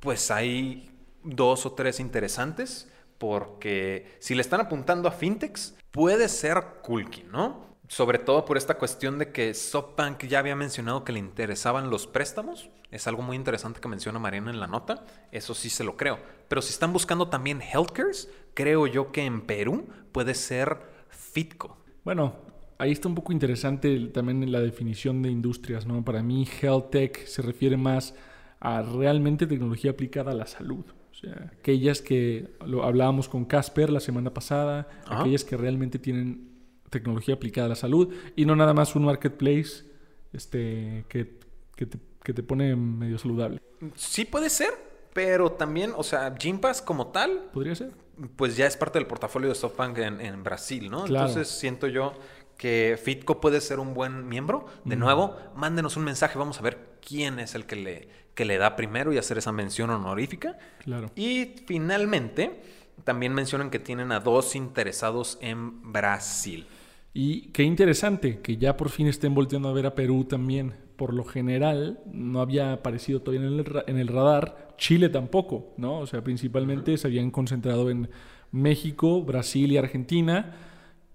pues 0.00 0.30
hay 0.30 0.90
dos 1.22 1.66
o 1.66 1.72
tres 1.72 2.00
interesantes, 2.00 2.90
porque 3.18 4.16
si 4.18 4.34
le 4.34 4.42
están 4.42 4.60
apuntando 4.60 5.08
a 5.08 5.12
fintechs, 5.12 5.74
puede 5.90 6.28
ser 6.28 6.62
Kulki, 6.82 7.24
¿no? 7.24 7.74
Sobre 7.86 8.18
todo 8.18 8.44
por 8.46 8.56
esta 8.56 8.78
cuestión 8.78 9.18
de 9.18 9.30
que 9.30 9.52
SoftBank 9.52 10.24
ya 10.24 10.38
había 10.38 10.56
mencionado 10.56 11.04
que 11.04 11.12
le 11.12 11.18
interesaban 11.18 11.90
los 11.90 12.06
préstamos. 12.06 12.70
Es 12.90 13.06
algo 13.06 13.22
muy 13.22 13.36
interesante 13.36 13.80
que 13.80 13.88
menciona 13.88 14.18
Mariana 14.18 14.50
en 14.50 14.60
la 14.60 14.66
nota. 14.66 15.04
Eso 15.32 15.54
sí 15.54 15.68
se 15.68 15.84
lo 15.84 15.96
creo. 15.96 16.18
Pero 16.48 16.62
si 16.62 16.70
están 16.70 16.94
buscando 16.94 17.28
también 17.28 17.60
healthcares, 17.60 18.30
creo 18.54 18.86
yo 18.86 19.12
que 19.12 19.24
en 19.26 19.42
Perú 19.42 19.86
puede 20.12 20.34
ser 20.34 20.78
Fitco. 21.10 21.76
Bueno, 22.04 22.36
ahí 22.78 22.92
está 22.92 23.08
un 23.08 23.14
poco 23.14 23.32
interesante 23.32 23.98
también 24.08 24.50
la 24.50 24.60
definición 24.60 25.22
de 25.22 25.30
industrias, 25.30 25.86
¿no? 25.86 26.04
Para 26.04 26.22
mí, 26.22 26.46
health 26.60 26.90
tech 26.90 27.26
se 27.26 27.42
refiere 27.42 27.76
más 27.76 28.14
a 28.60 28.82
realmente 28.82 29.46
tecnología 29.46 29.92
aplicada 29.92 30.32
a 30.32 30.34
la 30.34 30.46
salud. 30.46 30.84
O 31.10 31.14
sea, 31.14 31.52
aquellas 31.58 32.00
que 32.02 32.56
lo 32.66 32.84
hablábamos 32.84 33.28
con 33.28 33.44
Casper 33.44 33.90
la 33.90 34.00
semana 34.00 34.34
pasada, 34.34 34.88
aquellas 35.06 35.44
que 35.44 35.56
realmente 35.56 35.98
tienen 35.98 36.54
tecnología 36.90 37.34
aplicada 37.34 37.66
a 37.66 37.68
la 37.70 37.76
salud 37.76 38.12
y 38.36 38.44
no 38.44 38.56
nada 38.56 38.72
más 38.72 38.94
un 38.94 39.04
marketplace 39.04 39.84
este, 40.32 41.04
que, 41.08 41.38
que, 41.76 41.86
te, 41.86 41.98
que 42.22 42.32
te 42.32 42.42
pone 42.42 42.74
medio 42.74 43.18
saludable. 43.18 43.60
Sí 43.94 44.24
puede 44.24 44.50
ser, 44.50 44.70
pero 45.12 45.52
también, 45.52 45.92
o 45.96 46.02
sea, 46.02 46.34
Gympass 46.36 46.82
como 46.82 47.08
tal. 47.08 47.50
Podría 47.52 47.74
ser. 47.74 47.92
Pues 48.36 48.56
ya 48.56 48.66
es 48.66 48.76
parte 48.76 48.98
del 48.98 49.06
portafolio 49.06 49.48
de 49.48 49.54
SoftBank 49.54 49.98
en, 49.98 50.20
en 50.20 50.42
Brasil, 50.42 50.90
¿no? 50.90 51.06
Entonces 51.06 51.48
siento 51.48 51.86
yo 51.88 52.14
que 52.56 52.98
Fitco 53.02 53.40
puede 53.40 53.60
ser 53.60 53.78
un 53.78 53.94
buen 53.94 54.28
miembro. 54.28 54.66
De 54.84 54.96
nuevo, 54.96 55.36
mándenos 55.56 55.96
un 55.96 56.04
mensaje, 56.04 56.38
vamos 56.38 56.58
a 56.58 56.62
ver 56.62 56.98
quién 57.06 57.38
es 57.38 57.54
el 57.54 57.66
que 57.66 57.76
le, 57.76 58.08
que 58.34 58.44
le 58.44 58.58
da 58.58 58.76
primero 58.76 59.12
y 59.12 59.18
hacer 59.18 59.38
esa 59.38 59.52
mención 59.52 59.90
honorífica. 59.90 60.58
Claro. 60.82 61.10
Y 61.16 61.56
finalmente, 61.66 62.62
también 63.04 63.34
mencionan 63.34 63.70
que 63.70 63.78
tienen 63.78 64.12
a 64.12 64.20
dos 64.20 64.54
interesados 64.54 65.38
en 65.40 65.92
Brasil. 65.92 66.66
Y 67.12 67.48
qué 67.48 67.62
interesante 67.62 68.40
que 68.40 68.56
ya 68.56 68.76
por 68.76 68.90
fin 68.90 69.06
estén 69.06 69.34
volteando 69.34 69.68
a 69.68 69.72
ver 69.72 69.86
a 69.86 69.94
Perú 69.94 70.24
también. 70.24 70.74
Por 70.96 71.12
lo 71.12 71.24
general, 71.24 72.00
no 72.06 72.40
había 72.40 72.72
aparecido 72.72 73.20
todavía 73.20 73.46
en 73.46 73.54
el, 73.54 73.82
en 73.86 73.98
el 73.98 74.08
radar. 74.08 74.74
Chile 74.78 75.08
tampoco, 75.08 75.74
¿no? 75.76 75.98
O 75.98 76.06
sea, 76.06 76.22
principalmente 76.22 76.96
se 76.98 77.06
habían 77.06 77.30
concentrado 77.30 77.90
en 77.90 78.10
México, 78.50 79.22
Brasil 79.22 79.72
y 79.72 79.76
Argentina 79.76 80.54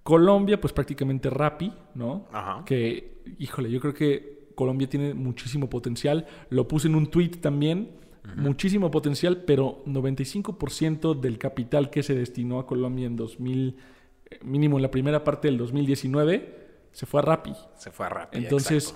Colombia, 0.09 0.59
pues 0.59 0.73
prácticamente 0.73 1.29
Rappi, 1.29 1.71
¿no? 1.93 2.25
Ajá. 2.31 2.65
Que, 2.65 3.21
híjole, 3.37 3.69
yo 3.69 3.79
creo 3.79 3.93
que 3.93 4.47
Colombia 4.55 4.89
tiene 4.89 5.13
muchísimo 5.13 5.69
potencial. 5.69 6.25
Lo 6.49 6.67
puse 6.67 6.87
en 6.87 6.95
un 6.95 7.11
tweet 7.11 7.29
también. 7.39 7.91
Muchísimo 8.35 8.89
potencial, 8.89 9.43
pero 9.45 9.83
95% 9.85 11.19
del 11.19 11.37
capital 11.37 11.91
que 11.91 12.01
se 12.01 12.15
destinó 12.15 12.57
a 12.57 12.65
Colombia 12.65 13.05
en 13.05 13.15
2000, 13.17 13.77
eh, 14.31 14.39
mínimo 14.43 14.77
en 14.77 14.81
la 14.81 14.89
primera 14.89 15.23
parte 15.23 15.47
del 15.47 15.59
2019, 15.59 16.87
se 16.91 17.05
fue 17.05 17.21
a 17.21 17.23
Rappi. 17.23 17.53
Se 17.77 17.91
fue 17.91 18.07
a 18.07 18.09
Rappi. 18.09 18.39
Entonces, 18.39 18.95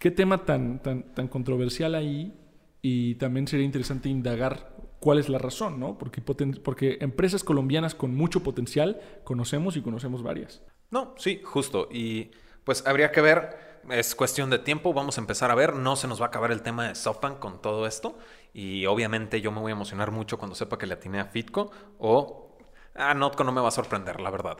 qué 0.00 0.10
tema 0.10 0.44
tan, 0.44 0.82
tan, 0.82 1.14
tan 1.14 1.28
controversial 1.28 1.94
ahí 1.94 2.34
y 2.82 3.14
también 3.14 3.46
sería 3.46 3.64
interesante 3.64 4.08
indagar 4.08 4.75
cuál 5.00 5.18
es 5.18 5.28
la 5.28 5.38
razón, 5.38 5.78
¿no? 5.78 5.98
Porque, 5.98 6.20
porque 6.20 6.98
empresas 7.00 7.44
colombianas 7.44 7.94
con 7.94 8.14
mucho 8.14 8.42
potencial 8.42 9.00
conocemos 9.24 9.76
y 9.76 9.82
conocemos 9.82 10.22
varias. 10.22 10.62
No, 10.90 11.14
sí, 11.16 11.40
justo. 11.44 11.88
Y 11.90 12.30
pues 12.64 12.86
habría 12.86 13.12
que 13.12 13.20
ver, 13.20 13.80
es 13.90 14.14
cuestión 14.14 14.50
de 14.50 14.58
tiempo, 14.58 14.92
vamos 14.92 15.18
a 15.18 15.20
empezar 15.20 15.50
a 15.50 15.54
ver, 15.54 15.74
no 15.74 15.96
se 15.96 16.08
nos 16.08 16.20
va 16.20 16.26
a 16.26 16.28
acabar 16.28 16.50
el 16.50 16.62
tema 16.62 16.88
de 16.88 16.94
SoftBank 16.94 17.38
con 17.38 17.60
todo 17.60 17.86
esto. 17.86 18.18
Y 18.52 18.86
obviamente 18.86 19.40
yo 19.40 19.52
me 19.52 19.60
voy 19.60 19.70
a 19.70 19.74
emocionar 19.74 20.10
mucho 20.10 20.38
cuando 20.38 20.54
sepa 20.54 20.78
que 20.78 20.86
le 20.86 20.94
atiné 20.94 21.20
a 21.20 21.26
Fitco 21.26 21.70
o 21.98 22.56
a 22.94 23.14
Notco 23.14 23.44
no 23.44 23.52
me 23.52 23.60
va 23.60 23.68
a 23.68 23.72
sorprender, 23.72 24.20
la 24.20 24.30
verdad. 24.30 24.58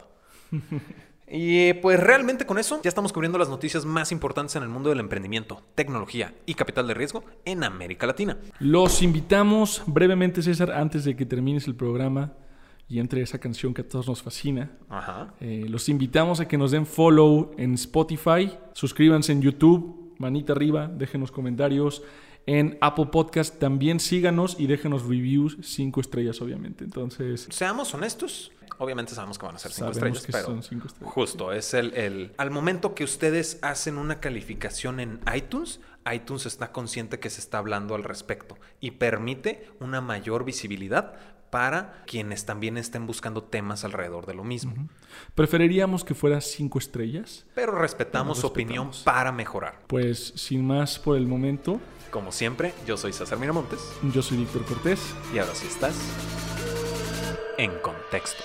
Y 1.29 1.73
pues 1.73 1.99
realmente 1.99 2.45
con 2.45 2.57
eso 2.57 2.79
ya 2.81 2.87
estamos 2.87 3.11
cubriendo 3.11 3.37
las 3.37 3.49
noticias 3.49 3.85
más 3.85 4.11
importantes 4.11 4.55
en 4.55 4.63
el 4.63 4.69
mundo 4.69 4.89
del 4.89 4.99
emprendimiento, 4.99 5.61
tecnología 5.75 6.33
y 6.45 6.53
capital 6.53 6.87
de 6.87 6.93
riesgo 6.93 7.23
en 7.43 7.63
América 7.63 8.07
Latina. 8.07 8.37
Los 8.59 9.01
invitamos 9.01 9.83
brevemente, 9.87 10.41
César, 10.41 10.71
antes 10.71 11.03
de 11.03 11.15
que 11.15 11.25
termines 11.25 11.67
el 11.67 11.75
programa 11.75 12.33
y 12.87 12.99
entre 12.99 13.21
esa 13.21 13.39
canción 13.39 13.73
que 13.73 13.81
a 13.81 13.87
todos 13.87 14.07
nos 14.07 14.23
fascina. 14.23 14.71
Eh, 15.41 15.65
los 15.67 15.89
invitamos 15.89 16.39
a 16.39 16.47
que 16.47 16.57
nos 16.57 16.71
den 16.71 16.85
follow 16.85 17.51
en 17.57 17.73
Spotify, 17.73 18.57
suscríbanse 18.73 19.33
en 19.33 19.41
YouTube, 19.41 20.15
manita 20.17 20.53
arriba, 20.53 20.87
déjenos 20.87 21.31
comentarios. 21.31 22.03
En 22.45 22.77
Apple 22.79 23.07
Podcast 23.07 23.59
también 23.59 23.99
síganos 23.99 24.57
y 24.57 24.67
déjenos 24.67 25.03
reviews, 25.03 25.57
cinco 25.61 25.99
estrellas 25.99 26.41
obviamente. 26.41 26.85
Entonces... 26.85 27.45
Seamos 27.51 27.93
honestos, 27.93 28.53
Obviamente 28.79 29.15
sabemos 29.15 29.37
que 29.37 29.45
van 29.45 29.55
a 29.55 29.59
ser 29.59 29.71
cinco 29.71 29.91
estrellas, 29.91 30.27
pero 30.31 30.61
justo 31.09 31.51
es 31.51 31.73
el, 31.73 31.93
el, 31.93 32.33
Al 32.37 32.51
momento 32.51 32.93
que 32.93 33.03
ustedes 33.03 33.59
hacen 33.61 33.97
una 33.97 34.19
calificación 34.19 34.99
en 34.99 35.19
iTunes, 35.35 35.79
iTunes 36.11 36.45
está 36.45 36.71
consciente 36.71 37.19
que 37.19 37.29
se 37.29 37.41
está 37.41 37.57
hablando 37.57 37.95
al 37.95 38.03
respecto 38.03 38.57
y 38.79 38.91
permite 38.91 39.69
una 39.79 40.01
mayor 40.01 40.45
visibilidad 40.45 41.15
para 41.49 42.03
quienes 42.05 42.45
también 42.45 42.77
estén 42.77 43.07
buscando 43.07 43.43
temas 43.43 43.83
alrededor 43.83 44.25
de 44.25 44.33
lo 44.33 44.43
mismo. 44.43 44.89
Preferiríamos 45.35 46.03
que 46.03 46.13
fuera 46.13 46.41
cinco 46.41 46.79
estrellas. 46.79 47.45
Pero 47.55 47.73
respetamos 47.73 48.39
su 48.39 48.47
opinión 48.47 48.91
para 49.03 49.31
mejorar. 49.31 49.81
Pues 49.87 50.33
sin 50.35 50.65
más 50.65 50.99
por 50.99 51.17
el 51.17 51.27
momento. 51.27 51.79
Como 52.11 52.31
siempre, 52.31 52.73
yo 52.85 52.97
soy 52.97 53.13
César 53.13 53.37
Miramontes. 53.37 53.79
Yo 54.13 54.21
soy 54.21 54.37
Víctor 54.37 54.65
Cortés. 54.65 54.99
Y 55.33 55.39
ahora 55.39 55.55
sí 55.55 55.67
estás 55.67 55.95
en 57.57 57.71
contexto. 57.79 58.43